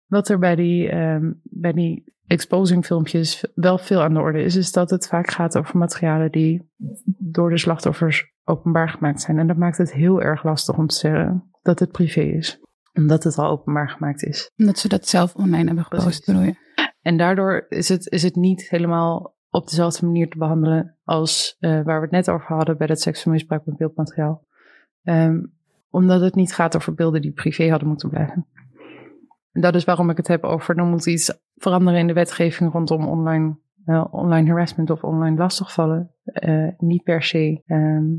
Wat 0.07 0.29
er 0.29 0.39
bij 0.39 0.55
die, 0.55 0.95
um, 0.95 1.41
bij 1.43 1.73
die 1.73 2.17
exposing 2.27 2.87
filmpjes 2.87 3.47
wel 3.55 3.79
veel 3.79 4.03
aan 4.03 4.15
de 4.15 4.21
orde 4.21 4.43
is, 4.43 4.57
is 4.57 4.73
dat 4.73 4.91
het 4.91 5.07
vaak 5.07 5.31
gaat 5.31 5.59
over 5.59 5.79
materialen 5.79 6.31
die 6.31 6.71
door 7.19 7.51
de 7.51 7.59
slachtoffers 7.59 8.33
openbaar 8.45 8.89
gemaakt 8.89 9.21
zijn. 9.21 9.39
En 9.39 9.47
dat 9.47 9.57
maakt 9.57 9.79
het 9.79 9.93
heel 9.93 10.23
erg 10.23 10.45
lastig 10.45 10.79
om 10.79 10.87
te 10.87 10.95
zeggen 10.95 11.51
dat 11.63 11.79
het 11.79 11.93
privé 11.93 12.21
is. 12.21 12.61
Omdat 12.93 13.25
het 13.25 13.39
al 13.39 13.51
openbaar 13.51 13.91
gemaakt 13.91 14.23
is. 14.23 14.51
Omdat 14.57 14.79
ze 14.79 14.89
dat 14.89 15.09
zelf 15.09 15.35
online 15.35 15.67
hebben 15.67 15.85
gepost, 15.85 16.27
bedoel 16.27 16.43
je? 16.43 16.55
En 17.03 17.17
daardoor 17.17 17.67
is 17.69 17.89
het, 17.89 18.11
is 18.11 18.23
het 18.23 18.37
niet 18.37 18.71
helemaal 18.71 19.37
op 19.51 19.69
dezelfde 19.69 20.07
manier 20.07 20.29
te 20.29 20.39
behandelen 20.39 20.97
als 21.05 21.57
uh, 21.61 21.71
waar 21.71 21.97
we 21.97 22.03
het 22.03 22.11
net 22.11 22.31
over 22.31 22.47
hadden 22.47 22.77
bij 22.79 22.87
dat 22.87 23.01
seksueel 23.01 23.35
misbruik 23.35 23.65
met 23.65 23.77
beeldmateriaal. 23.77 24.47
Um, 25.03 25.58
omdat 25.91 26.21
het 26.21 26.35
niet 26.35 26.55
gaat 26.55 26.77
over 26.77 26.95
beelden 26.95 27.23
die 27.23 27.33
privé 27.33 27.71
hadden 27.71 27.89
moeten 27.89 28.09
blijven. 28.09 28.47
En 29.53 29.61
dat 29.61 29.75
is 29.75 29.85
waarom 29.85 30.11
ik 30.11 30.17
het 30.17 30.29
heb 30.29 30.45
over, 30.45 30.75
dan 30.75 30.91
moet 30.91 31.07
iets 31.07 31.39
veranderen 31.55 32.01
in 32.01 32.07
de 32.07 32.13
wetgeving 32.13 32.73
rondom 32.73 33.07
online, 33.07 33.59
uh, 33.87 34.05
online 34.11 34.49
harassment 34.49 34.91
of 34.91 35.05
online 35.05 35.37
lastigvallen. 35.37 36.15
Uh, 36.25 36.69
niet 36.79 37.03
per 37.03 37.23
se 37.23 37.63
um, 37.67 38.19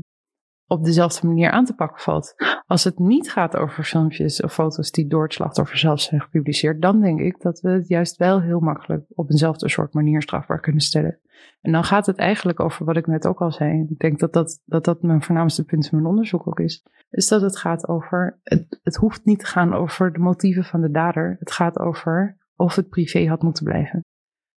op 0.66 0.84
dezelfde 0.84 1.26
manier 1.26 1.50
aan 1.50 1.64
te 1.64 1.74
pakken 1.74 2.00
valt. 2.02 2.34
Als 2.66 2.84
het 2.84 2.98
niet 2.98 3.32
gaat 3.32 3.56
over 3.56 3.84
filmpjes 3.84 4.42
of 4.42 4.52
foto's 4.52 4.90
die 4.90 5.06
door 5.06 5.22
het 5.22 5.32
slachtoffer 5.32 5.78
zelf 5.78 6.00
zijn 6.00 6.20
gepubliceerd, 6.20 6.82
dan 6.82 7.00
denk 7.00 7.20
ik 7.20 7.40
dat 7.40 7.60
we 7.60 7.70
het 7.70 7.88
juist 7.88 8.16
wel 8.16 8.40
heel 8.40 8.60
makkelijk 8.60 9.04
op 9.08 9.30
eenzelfde 9.30 9.68
soort 9.68 9.94
manier 9.94 10.22
strafbaar 10.22 10.60
kunnen 10.60 10.80
stellen. 10.80 11.18
En 11.60 11.72
dan 11.72 11.84
gaat 11.84 12.06
het 12.06 12.18
eigenlijk 12.18 12.60
over 12.60 12.84
wat 12.84 12.96
ik 12.96 13.06
net 13.06 13.26
ook 13.26 13.40
al 13.40 13.52
zei. 13.52 13.86
Ik 13.88 13.98
denk 13.98 14.18
dat 14.18 14.32
dat, 14.32 14.60
dat, 14.64 14.84
dat 14.84 15.02
mijn 15.02 15.22
voornaamste 15.22 15.64
punt 15.64 15.84
in 15.84 15.90
mijn 15.92 16.10
onderzoek 16.10 16.46
ook 16.46 16.60
is. 16.60 16.86
Is 17.10 17.28
dat 17.28 17.40
het 17.40 17.56
gaat 17.56 17.88
over, 17.88 18.40
het, 18.42 18.80
het 18.82 18.96
hoeft 18.96 19.24
niet 19.24 19.38
te 19.38 19.46
gaan 19.46 19.74
over 19.74 20.12
de 20.12 20.18
motieven 20.18 20.64
van 20.64 20.80
de 20.80 20.90
dader. 20.90 21.36
Het 21.38 21.52
gaat 21.52 21.78
over 21.78 22.38
of 22.56 22.74
het 22.74 22.88
privé 22.88 23.26
had 23.26 23.42
moeten 23.42 23.64
blijven. 23.64 24.04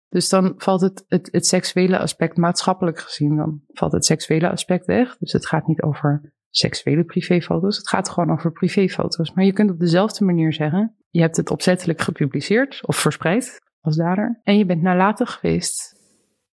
Dus 0.09 0.29
dan 0.29 0.55
valt 0.57 0.81
het, 0.81 1.05
het, 1.09 1.47
seksuele 1.47 1.99
aspect 1.99 2.37
maatschappelijk 2.37 2.99
gezien, 2.99 3.37
dan 3.37 3.61
valt 3.66 3.93
het 3.93 4.05
seksuele 4.05 4.51
aspect 4.51 4.87
weg. 4.87 5.16
Dus 5.19 5.33
het 5.33 5.47
gaat 5.47 5.66
niet 5.66 5.83
over 5.83 6.33
seksuele 6.49 7.05
privéfoto's. 7.05 7.77
Het 7.77 7.88
gaat 7.88 8.09
gewoon 8.09 8.33
over 8.33 8.53
privéfoto's. 8.53 9.33
Maar 9.33 9.45
je 9.45 9.53
kunt 9.53 9.71
op 9.71 9.79
dezelfde 9.79 10.25
manier 10.25 10.53
zeggen, 10.53 10.97
je 11.11 11.21
hebt 11.21 11.37
het 11.37 11.51
opzettelijk 11.51 12.01
gepubliceerd 12.01 12.87
of 12.87 12.97
verspreid 12.97 13.59
als 13.81 13.97
dader. 13.97 14.40
En 14.43 14.59
je 14.59 14.66
bent 14.66 14.83
nalatig 14.83 15.33
geweest 15.33 15.99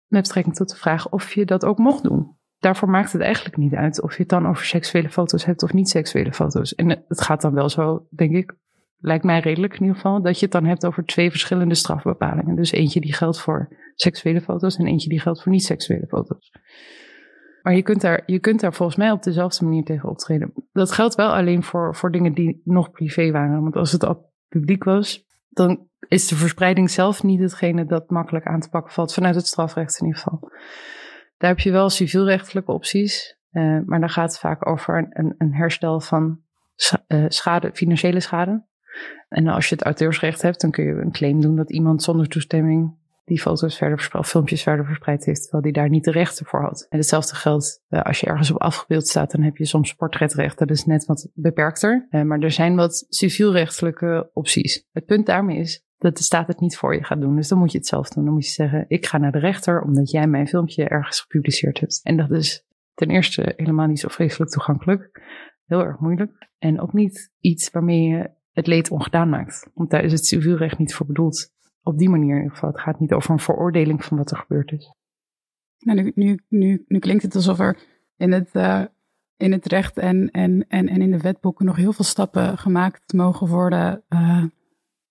met 0.06 0.22
betrekking 0.22 0.56
tot 0.56 0.68
de 0.68 0.76
vraag 0.76 1.08
of 1.08 1.32
je 1.32 1.44
dat 1.44 1.64
ook 1.64 1.78
mocht 1.78 2.02
doen. 2.02 2.36
Daarvoor 2.58 2.90
maakt 2.90 3.12
het 3.12 3.22
eigenlijk 3.22 3.56
niet 3.56 3.74
uit 3.74 4.02
of 4.02 4.12
je 4.12 4.20
het 4.20 4.28
dan 4.28 4.48
over 4.48 4.64
seksuele 4.64 5.10
foto's 5.10 5.44
hebt 5.44 5.62
of 5.62 5.72
niet 5.72 5.88
seksuele 5.88 6.32
foto's. 6.32 6.74
En 6.74 6.88
het 7.08 7.20
gaat 7.20 7.40
dan 7.40 7.54
wel 7.54 7.68
zo, 7.68 8.06
denk 8.10 8.36
ik, 8.36 8.56
lijkt 8.98 9.24
mij 9.24 9.40
redelijk 9.40 9.74
in 9.74 9.80
ieder 9.80 9.94
geval, 9.94 10.22
dat 10.22 10.38
je 10.38 10.44
het 10.44 10.54
dan 10.54 10.64
hebt 10.64 10.86
over 10.86 11.04
twee 11.04 11.30
verschillende 11.30 11.74
strafbepalingen. 11.74 12.56
Dus 12.56 12.70
eentje 12.70 13.00
die 13.00 13.14
geldt 13.14 13.40
voor 13.40 13.76
seksuele 13.94 14.40
foto's 14.40 14.76
en 14.76 14.86
eentje 14.86 15.08
die 15.08 15.20
geldt 15.20 15.42
voor 15.42 15.52
niet-seksuele 15.52 16.06
foto's. 16.06 16.52
Maar 17.62 17.74
je 17.74 17.82
kunt, 17.82 18.00
daar, 18.00 18.22
je 18.26 18.38
kunt 18.38 18.60
daar 18.60 18.74
volgens 18.74 18.98
mij 18.98 19.10
op 19.10 19.22
dezelfde 19.22 19.64
manier 19.64 19.84
tegen 19.84 20.08
optreden. 20.08 20.52
Dat 20.72 20.92
geldt 20.92 21.14
wel 21.14 21.34
alleen 21.34 21.62
voor, 21.62 21.94
voor 21.94 22.10
dingen 22.10 22.32
die 22.32 22.60
nog 22.64 22.90
privé 22.90 23.30
waren. 23.30 23.62
Want 23.62 23.76
als 23.76 23.92
het 23.92 24.04
al 24.04 24.32
publiek 24.48 24.84
was, 24.84 25.25
dan 25.56 25.88
is 26.08 26.28
de 26.28 26.36
verspreiding 26.36 26.90
zelf 26.90 27.22
niet 27.22 27.40
hetgene 27.40 27.86
dat 27.86 28.10
makkelijk 28.10 28.46
aan 28.46 28.60
te 28.60 28.68
pakken 28.68 28.92
valt, 28.92 29.14
vanuit 29.14 29.34
het 29.34 29.46
strafrecht 29.46 30.00
in 30.00 30.06
ieder 30.06 30.22
geval. 30.22 30.50
Daar 31.38 31.50
heb 31.50 31.58
je 31.58 31.70
wel 31.70 31.90
civielrechtelijke 31.90 32.72
opties, 32.72 33.36
uh, 33.52 33.78
maar 33.86 34.00
dan 34.00 34.08
gaat 34.08 34.30
het 34.30 34.38
vaak 34.38 34.68
over 34.68 35.08
een, 35.10 35.34
een 35.38 35.54
herstel 35.54 36.00
van 36.00 36.40
uh, 37.08 37.24
schade, 37.28 37.70
financiële 37.72 38.20
schade. 38.20 38.64
En 39.28 39.46
als 39.48 39.68
je 39.68 39.74
het 39.74 39.84
auteursrecht 39.84 40.42
hebt, 40.42 40.60
dan 40.60 40.70
kun 40.70 40.84
je 40.84 40.92
een 40.92 41.12
claim 41.12 41.40
doen 41.40 41.56
dat 41.56 41.72
iemand 41.72 42.02
zonder 42.02 42.28
toestemming 42.28 42.94
die 43.26 43.40
foto's 43.40 43.76
verder 43.76 43.96
verspreid, 43.96 44.26
filmpjes 44.26 44.62
verder 44.62 44.84
verspreid 44.84 45.24
heeft, 45.24 45.42
terwijl 45.42 45.62
die 45.62 45.72
daar 45.72 45.88
niet 45.88 46.04
de 46.04 46.10
rechten 46.10 46.46
voor 46.46 46.62
had. 46.62 46.86
En 46.88 46.98
hetzelfde 46.98 47.34
geldt 47.34 47.82
uh, 47.88 48.02
als 48.02 48.20
je 48.20 48.26
ergens 48.26 48.50
op 48.50 48.60
afgebeeld 48.60 49.06
staat, 49.06 49.30
dan 49.30 49.42
heb 49.42 49.56
je 49.56 49.64
soms 49.64 49.94
portretrecht. 49.94 50.58
Dat 50.58 50.70
is 50.70 50.84
net 50.84 51.06
wat 51.06 51.28
beperkter. 51.34 52.06
Uh, 52.10 52.22
maar 52.22 52.38
er 52.38 52.50
zijn 52.50 52.76
wat 52.76 53.06
civielrechtelijke 53.08 54.30
opties. 54.32 54.86
Het 54.92 55.04
punt 55.04 55.26
daarmee 55.26 55.58
is 55.58 55.84
dat 55.98 56.16
de 56.16 56.22
staat 56.22 56.46
het 56.46 56.60
niet 56.60 56.76
voor 56.76 56.94
je 56.94 57.04
gaat 57.04 57.20
doen. 57.20 57.36
Dus 57.36 57.48
dan 57.48 57.58
moet 57.58 57.72
je 57.72 57.78
het 57.78 57.86
zelf 57.86 58.08
doen. 58.08 58.24
Dan 58.24 58.32
moet 58.32 58.46
je 58.46 58.52
zeggen, 58.52 58.84
ik 58.88 59.06
ga 59.06 59.18
naar 59.18 59.32
de 59.32 59.38
rechter 59.38 59.82
omdat 59.82 60.10
jij 60.10 60.26
mijn 60.26 60.48
filmpje 60.48 60.88
ergens 60.88 61.20
gepubliceerd 61.20 61.80
hebt. 61.80 62.00
En 62.02 62.16
dat 62.16 62.30
is 62.30 62.64
ten 62.94 63.10
eerste 63.10 63.52
helemaal 63.56 63.86
niet 63.86 64.00
zo 64.00 64.08
vreselijk 64.08 64.50
toegankelijk. 64.50 65.22
Heel 65.64 65.84
erg 65.84 65.98
moeilijk. 65.98 66.48
En 66.58 66.80
ook 66.80 66.92
niet 66.92 67.32
iets 67.40 67.70
waarmee 67.70 68.02
je 68.02 68.30
het 68.52 68.66
leed 68.66 68.90
ongedaan 68.90 69.28
maakt. 69.28 69.70
Want 69.74 69.90
daar 69.90 70.04
is 70.04 70.12
het 70.12 70.26
civielrecht 70.26 70.78
niet 70.78 70.94
voor 70.94 71.06
bedoeld 71.06 71.54
op 71.86 71.98
die 71.98 72.08
manier 72.08 72.30
in 72.30 72.36
ieder 72.36 72.50
geval. 72.50 72.70
Het 72.70 72.80
gaat 72.80 73.00
niet 73.00 73.12
over 73.12 73.30
een 73.30 73.38
veroordeling 73.38 74.04
van 74.04 74.16
wat 74.16 74.30
er 74.30 74.36
gebeurd 74.36 74.72
is. 74.72 74.94
Nou, 75.78 76.12
nu, 76.14 76.40
nu, 76.48 76.84
nu, 76.88 76.98
klinkt 76.98 77.22
het 77.22 77.34
alsof 77.34 77.58
er 77.58 77.78
in 78.16 78.32
het, 78.32 78.48
uh, 78.52 78.82
in 79.36 79.52
het 79.52 79.66
recht 79.66 79.98
en, 79.98 80.30
en, 80.30 80.64
en, 80.68 80.88
en 80.88 81.00
in 81.00 81.10
de 81.10 81.20
wetboeken 81.20 81.66
nog 81.66 81.76
heel 81.76 81.92
veel 81.92 82.04
stappen 82.04 82.58
gemaakt 82.58 83.12
mogen 83.12 83.48
worden 83.48 84.04
uh, 84.08 84.44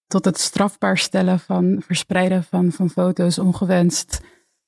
tot 0.07 0.25
het 0.25 0.39
strafbaar 0.39 0.97
stellen 0.97 1.39
van 1.39 1.81
verspreiden 1.81 2.43
van, 2.43 2.71
van 2.71 2.89
foto's 2.89 3.39
ongewenst 3.39 4.25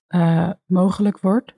uh, 0.09 0.51
mogelijk 0.65 1.19
wordt. 1.19 1.53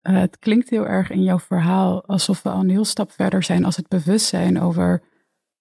het 0.00 0.38
klinkt 0.38 0.70
heel 0.70 0.86
erg 0.86 1.10
in 1.10 1.22
jouw 1.22 1.38
verhaal 1.38 2.06
alsof 2.06 2.42
we 2.42 2.48
al 2.48 2.60
een 2.60 2.70
heel 2.70 2.84
stap 2.84 3.10
verder 3.10 3.42
zijn 3.42 3.64
als 3.64 3.76
het 3.76 3.88
bewustzijn 3.88 4.60
over 4.60 5.02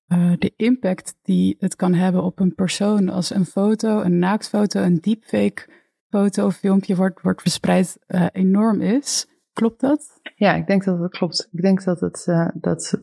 uh, 0.08 0.34
de 0.38 0.54
impact 0.56 1.18
die 1.22 1.56
het 1.60 1.76
kan 1.76 1.94
hebben 1.94 2.24
op 2.24 2.40
een 2.40 2.56
persoon 2.56 3.10
als 3.10 3.30
een 3.30 3.46
foto, 3.46 4.02
een 4.02 4.20
naaktfoto, 4.20 4.82
een 4.82 5.00
deepfake 5.02 5.70
foto 6.10 6.46
of 6.46 6.56
filmpje 6.56 6.96
wordt, 6.96 7.22
wordt 7.22 7.42
verspreid 7.42 8.00
uh, 8.08 8.26
enorm 8.32 8.82
is. 8.82 9.28
Klopt 9.54 9.80
dat? 9.80 10.20
Ja, 10.36 10.54
ik 10.54 10.68
denk 10.68 10.84
dat 10.84 11.00
het 11.00 11.12
klopt. 11.12 11.50
Ik 11.52 11.62
denk 11.62 11.84
dat 11.84 12.00
het 12.00 12.26
uh, 12.30 12.48
dat 12.54 13.02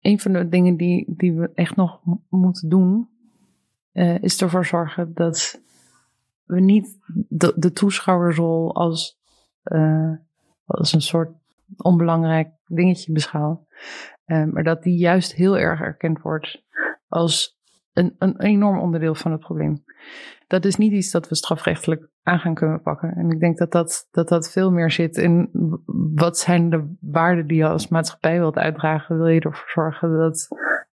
een 0.00 0.20
van 0.20 0.32
de 0.32 0.48
dingen 0.48 0.76
die, 0.76 1.14
die 1.16 1.32
we 1.32 1.50
echt 1.54 1.76
nog 1.76 2.00
moeten 2.28 2.68
doen, 2.68 3.08
is 4.20 4.40
ervoor 4.40 4.66
zorgen 4.66 5.14
dat 5.14 5.60
we 6.44 6.60
niet 6.60 6.98
de, 7.28 7.52
de 7.56 7.72
toeschouwersrol 7.72 8.74
als, 8.74 9.18
als 10.64 10.92
een 10.92 11.00
soort 11.00 11.30
onbelangrijk 11.76 12.48
dingetje 12.66 13.12
beschouwen. 13.12 13.66
Um, 14.26 14.52
maar 14.52 14.64
dat 14.64 14.82
die 14.82 14.98
juist 14.98 15.34
heel 15.34 15.58
erg 15.58 15.80
erkend 15.80 16.20
wordt 16.20 16.64
als 17.08 17.58
een, 17.92 18.14
een 18.18 18.40
enorm 18.40 18.78
onderdeel 18.78 19.14
van 19.14 19.32
het 19.32 19.40
probleem. 19.40 19.84
Dat 20.46 20.64
is 20.64 20.76
niet 20.76 20.92
iets 20.92 21.10
dat 21.10 21.28
we 21.28 21.34
strafrechtelijk 21.34 22.08
aan 22.22 22.38
gaan 22.38 22.54
kunnen 22.54 22.82
pakken. 22.82 23.12
En 23.12 23.30
ik 23.30 23.40
denk 23.40 23.58
dat 23.58 23.72
dat, 23.72 24.08
dat, 24.10 24.28
dat 24.28 24.52
veel 24.52 24.70
meer 24.70 24.90
zit 24.90 25.16
in 25.16 25.48
wat 26.14 26.38
zijn 26.38 26.70
de 26.70 26.96
waarden 27.00 27.46
die 27.46 27.56
je 27.56 27.68
als 27.68 27.88
maatschappij 27.88 28.38
wilt 28.38 28.56
uitdragen. 28.56 29.16
Wil 29.16 29.26
je 29.26 29.40
ervoor 29.40 29.70
zorgen 29.70 30.18
dat 30.18 30.48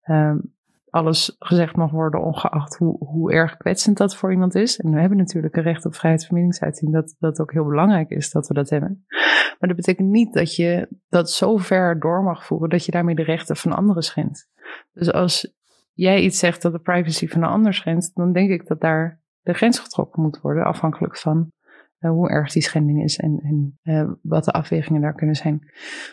um, 0.10 0.54
alles 0.94 1.36
gezegd 1.40 1.76
mag 1.76 1.92
worden, 1.92 2.24
ongeacht 2.24 2.78
hoe, 2.78 2.98
hoe 3.06 3.34
erg 3.34 3.58
kwetsend 3.58 3.98
dat 3.98 4.16
voor 4.16 4.32
iemand 4.32 4.56
is. 4.56 4.80
En 4.80 4.92
we 4.92 5.00
hebben 5.00 5.18
natuurlijk 5.18 5.56
een 5.56 5.64
recht 5.64 5.86
op 5.86 5.96
vrijheid 5.96 6.26
van 6.26 6.36
meningsuiting, 6.36 6.94
dat 6.94 7.16
dat 7.20 7.40
ook 7.40 7.52
heel 7.52 7.66
belangrijk 7.66 8.10
is 8.10 8.32
dat 8.32 8.48
we 8.48 8.54
dat 8.54 8.70
hebben. 8.70 9.06
Maar 9.60 9.70
dat 9.70 9.76
betekent 9.76 10.10
niet 10.10 10.34
dat 10.34 10.56
je 10.56 10.88
dat 11.10 11.32
zo 11.32 11.58
ver 11.58 12.00
door 12.00 12.24
mag 12.24 12.46
voeren 12.46 12.70
dat 12.70 12.86
je 12.86 12.92
daarmee 12.92 13.16
de 13.16 13.24
rechten 13.24 13.56
van 13.56 13.74
anderen 13.74 14.04
schendt. 14.04 14.50
Dus 14.92 15.12
als 15.12 15.54
jij 15.94 16.22
iets 16.22 16.40
zegt 16.40 16.62
dat 16.62 16.72
de 16.72 16.80
privacy 16.80 17.28
van 17.28 17.44
een 17.44 17.50
ander 17.50 17.74
schendt, 17.74 18.12
dan 18.14 18.34
denk 18.34 18.50
ik 18.50 18.68
dat 18.68 18.82
daar 18.82 19.22
de 19.42 19.54
grens 19.54 19.80
getrokken 19.80 20.22
moet 20.22 20.42
worden, 20.42 20.66
afhankelijk 20.66 21.18
van 21.18 21.52
uh, 22.00 22.12
hoe 22.12 22.30
erg 22.30 22.52
die 22.52 22.62
schending 22.62 23.04
is 23.04 23.18
en, 23.18 23.40
en 23.44 23.80
uh, 23.84 24.12
wat 24.22 24.46
de 24.46 24.52
afwegingen 24.52 25.02
daar 25.02 25.16
kunnen 25.16 25.36
zijn. 25.36 25.72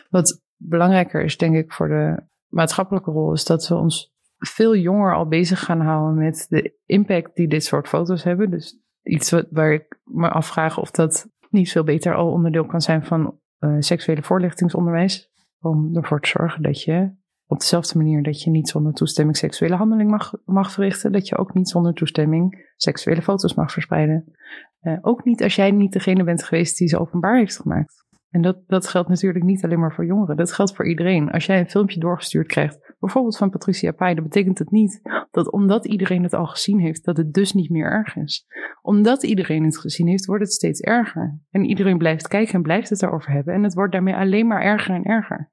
Wat 0.09 0.41
belangrijker 0.55 1.23
is, 1.23 1.37
denk 1.37 1.55
ik, 1.55 1.71
voor 1.71 1.87
de 1.87 2.23
maatschappelijke 2.47 3.11
rol, 3.11 3.33
is 3.33 3.45
dat 3.45 3.67
we 3.67 3.75
ons 3.75 4.10
veel 4.47 4.75
jonger 4.75 5.15
al 5.15 5.27
bezig 5.27 5.59
gaan 5.59 5.81
houden 5.81 6.23
met 6.23 6.45
de 6.49 6.77
impact 6.85 7.35
die 7.35 7.47
dit 7.47 7.63
soort 7.63 7.87
foto's 7.87 8.23
hebben. 8.23 8.49
Dus 8.49 8.79
iets 9.03 9.31
wat, 9.31 9.47
waar 9.49 9.73
ik 9.73 9.99
me 10.03 10.29
afvraag 10.29 10.79
of 10.79 10.91
dat 10.91 11.29
niet 11.49 11.71
veel 11.71 11.83
beter 11.83 12.15
al 12.15 12.31
onderdeel 12.31 12.65
kan 12.65 12.81
zijn 12.81 13.05
van 13.05 13.39
uh, 13.59 13.75
seksuele 13.79 14.23
voorlichtingsonderwijs. 14.23 15.29
Om 15.59 15.95
ervoor 15.95 16.21
te 16.21 16.27
zorgen 16.27 16.63
dat 16.63 16.81
je 16.81 17.19
op 17.45 17.59
dezelfde 17.59 17.97
manier 17.97 18.23
dat 18.23 18.41
je 18.41 18.49
niet 18.49 18.69
zonder 18.69 18.93
toestemming 18.93 19.37
seksuele 19.37 19.75
handeling 19.75 20.09
mag, 20.09 20.33
mag 20.45 20.71
verrichten, 20.71 21.11
dat 21.11 21.27
je 21.27 21.37
ook 21.37 21.53
niet 21.53 21.69
zonder 21.69 21.93
toestemming 21.93 22.71
seksuele 22.75 23.21
foto's 23.21 23.53
mag 23.53 23.71
verspreiden. 23.71 24.33
Uh, 24.81 24.97
ook 25.01 25.23
niet 25.23 25.43
als 25.43 25.55
jij 25.55 25.71
niet 25.71 25.93
degene 25.93 26.23
bent 26.23 26.43
geweest 26.43 26.77
die 26.77 26.87
ze 26.87 26.99
openbaar 26.99 27.37
heeft 27.37 27.57
gemaakt. 27.57 28.05
En 28.31 28.41
dat, 28.41 28.57
dat 28.67 28.87
geldt 28.87 29.09
natuurlijk 29.09 29.45
niet 29.45 29.63
alleen 29.63 29.79
maar 29.79 29.93
voor 29.93 30.05
jongeren. 30.05 30.37
Dat 30.37 30.53
geldt 30.53 30.75
voor 30.75 30.87
iedereen. 30.87 31.31
Als 31.31 31.45
jij 31.45 31.59
een 31.59 31.69
filmpje 31.69 31.99
doorgestuurd 31.99 32.47
krijgt, 32.47 32.95
bijvoorbeeld 32.99 33.37
van 33.37 33.49
Patricia 33.49 33.91
Pai, 33.91 34.15
dan 34.15 34.23
betekent 34.23 34.59
het 34.59 34.71
niet 34.71 35.01
dat 35.31 35.51
omdat 35.51 35.85
iedereen 35.85 36.23
het 36.23 36.33
al 36.33 36.45
gezien 36.45 36.79
heeft, 36.79 37.05
dat 37.05 37.17
het 37.17 37.33
dus 37.33 37.53
niet 37.53 37.69
meer 37.69 37.85
erg 37.85 38.15
is. 38.15 38.45
Omdat 38.81 39.23
iedereen 39.23 39.63
het 39.63 39.77
gezien 39.77 40.07
heeft, 40.07 40.25
wordt 40.25 40.43
het 40.43 40.53
steeds 40.53 40.79
erger. 40.79 41.39
En 41.49 41.65
iedereen 41.65 41.97
blijft 41.97 42.27
kijken 42.27 42.53
en 42.53 42.61
blijft 42.61 42.89
het 42.89 42.99
daarover 42.99 43.31
hebben. 43.31 43.53
En 43.53 43.63
het 43.63 43.73
wordt 43.73 43.91
daarmee 43.91 44.15
alleen 44.15 44.47
maar 44.47 44.61
erger 44.61 44.95
en 44.95 45.03
erger. 45.03 45.51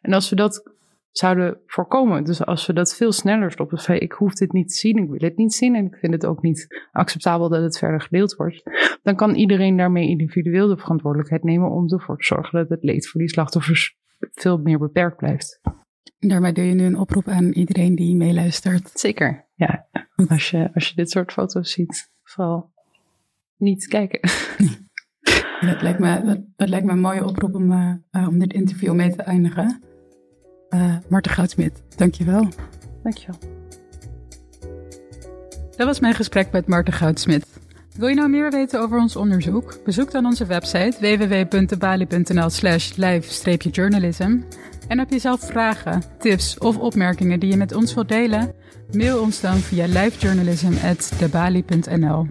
En 0.00 0.12
als 0.12 0.30
we 0.30 0.36
dat 0.36 0.77
zouden 1.10 1.60
voorkomen. 1.66 2.24
Dus 2.24 2.44
als 2.44 2.66
we 2.66 2.72
dat 2.72 2.96
veel 2.96 3.12
sneller 3.12 3.52
stoppen, 3.52 3.78
van 3.78 3.94
ik 3.94 4.12
hoef 4.12 4.34
dit 4.34 4.52
niet 4.52 4.68
te 4.68 4.74
zien, 4.74 4.96
ik 4.96 5.08
wil 5.08 5.28
het 5.28 5.36
niet 5.36 5.54
zien 5.54 5.74
en 5.74 5.86
ik 5.86 5.96
vind 5.96 6.12
het 6.12 6.26
ook 6.26 6.42
niet 6.42 6.86
acceptabel 6.92 7.48
dat 7.48 7.62
het 7.62 7.78
verder 7.78 8.00
gedeeld 8.00 8.34
wordt, 8.34 8.62
dan 9.02 9.16
kan 9.16 9.34
iedereen 9.34 9.76
daarmee 9.76 10.08
individueel 10.08 10.68
de 10.68 10.76
verantwoordelijkheid 10.76 11.44
nemen 11.44 11.70
om 11.70 11.92
ervoor 11.92 12.18
te 12.18 12.24
zorgen 12.24 12.58
dat 12.58 12.68
het 12.68 12.82
leed 12.82 13.08
voor 13.08 13.20
die 13.20 13.30
slachtoffers 13.30 13.96
veel 14.32 14.58
meer 14.58 14.78
beperkt 14.78 15.16
blijft. 15.16 15.60
Daarmee 16.18 16.52
doe 16.52 16.64
je 16.64 16.74
nu 16.74 16.84
een 16.84 16.98
oproep 16.98 17.28
aan 17.28 17.52
iedereen 17.52 17.94
die 17.94 18.16
meeluistert. 18.16 18.90
Zeker, 18.94 19.46
ja. 19.54 19.86
Als 20.28 20.50
je, 20.50 20.70
als 20.74 20.88
je 20.88 20.94
dit 20.94 21.10
soort 21.10 21.32
foto's 21.32 21.72
ziet, 21.72 22.10
vooral 22.22 22.72
niet 23.56 23.86
kijken. 23.86 24.20
Dat 25.60 25.82
lijkt 25.82 25.98
me, 25.98 26.44
dat, 26.56 26.68
lijkt 26.68 26.86
me 26.86 26.92
een 26.92 27.00
mooie 27.00 27.24
oproep 27.24 27.54
om, 27.54 27.72
uh, 27.72 28.28
om 28.28 28.38
dit 28.38 28.52
interview 28.52 28.94
mee 28.94 29.10
te 29.10 29.22
eindigen. 29.22 29.82
Uh, 30.70 30.96
Marten 31.08 31.32
Goudsmit, 31.32 31.82
dankjewel. 31.96 32.48
Dankjewel. 33.02 33.38
Dat 35.76 35.86
was 35.86 36.00
mijn 36.00 36.14
gesprek 36.14 36.52
met 36.52 36.66
Marten 36.66 36.92
Goudsmit. 36.92 37.46
Wil 37.94 38.08
je 38.08 38.14
nou 38.14 38.28
meer 38.28 38.50
weten 38.50 38.80
over 38.80 38.98
ons 38.98 39.16
onderzoek? 39.16 39.78
Bezoek 39.84 40.10
dan 40.10 40.26
onze 40.26 40.46
website 40.46 40.96
www.bali.nl 41.00 42.50
slash 42.50 42.96
live-journalism. 42.96 44.38
En 44.88 44.98
heb 44.98 45.10
je 45.10 45.18
zelf 45.18 45.40
vragen, 45.40 46.02
tips 46.18 46.58
of 46.58 46.78
opmerkingen 46.78 47.40
die 47.40 47.50
je 47.50 47.56
met 47.56 47.74
ons 47.74 47.94
wilt 47.94 48.08
delen? 48.08 48.54
Mail 48.92 49.20
ons 49.20 49.40
dan 49.40 49.56
via 49.56 49.86
livejournalism.debali.nl. 49.86 52.26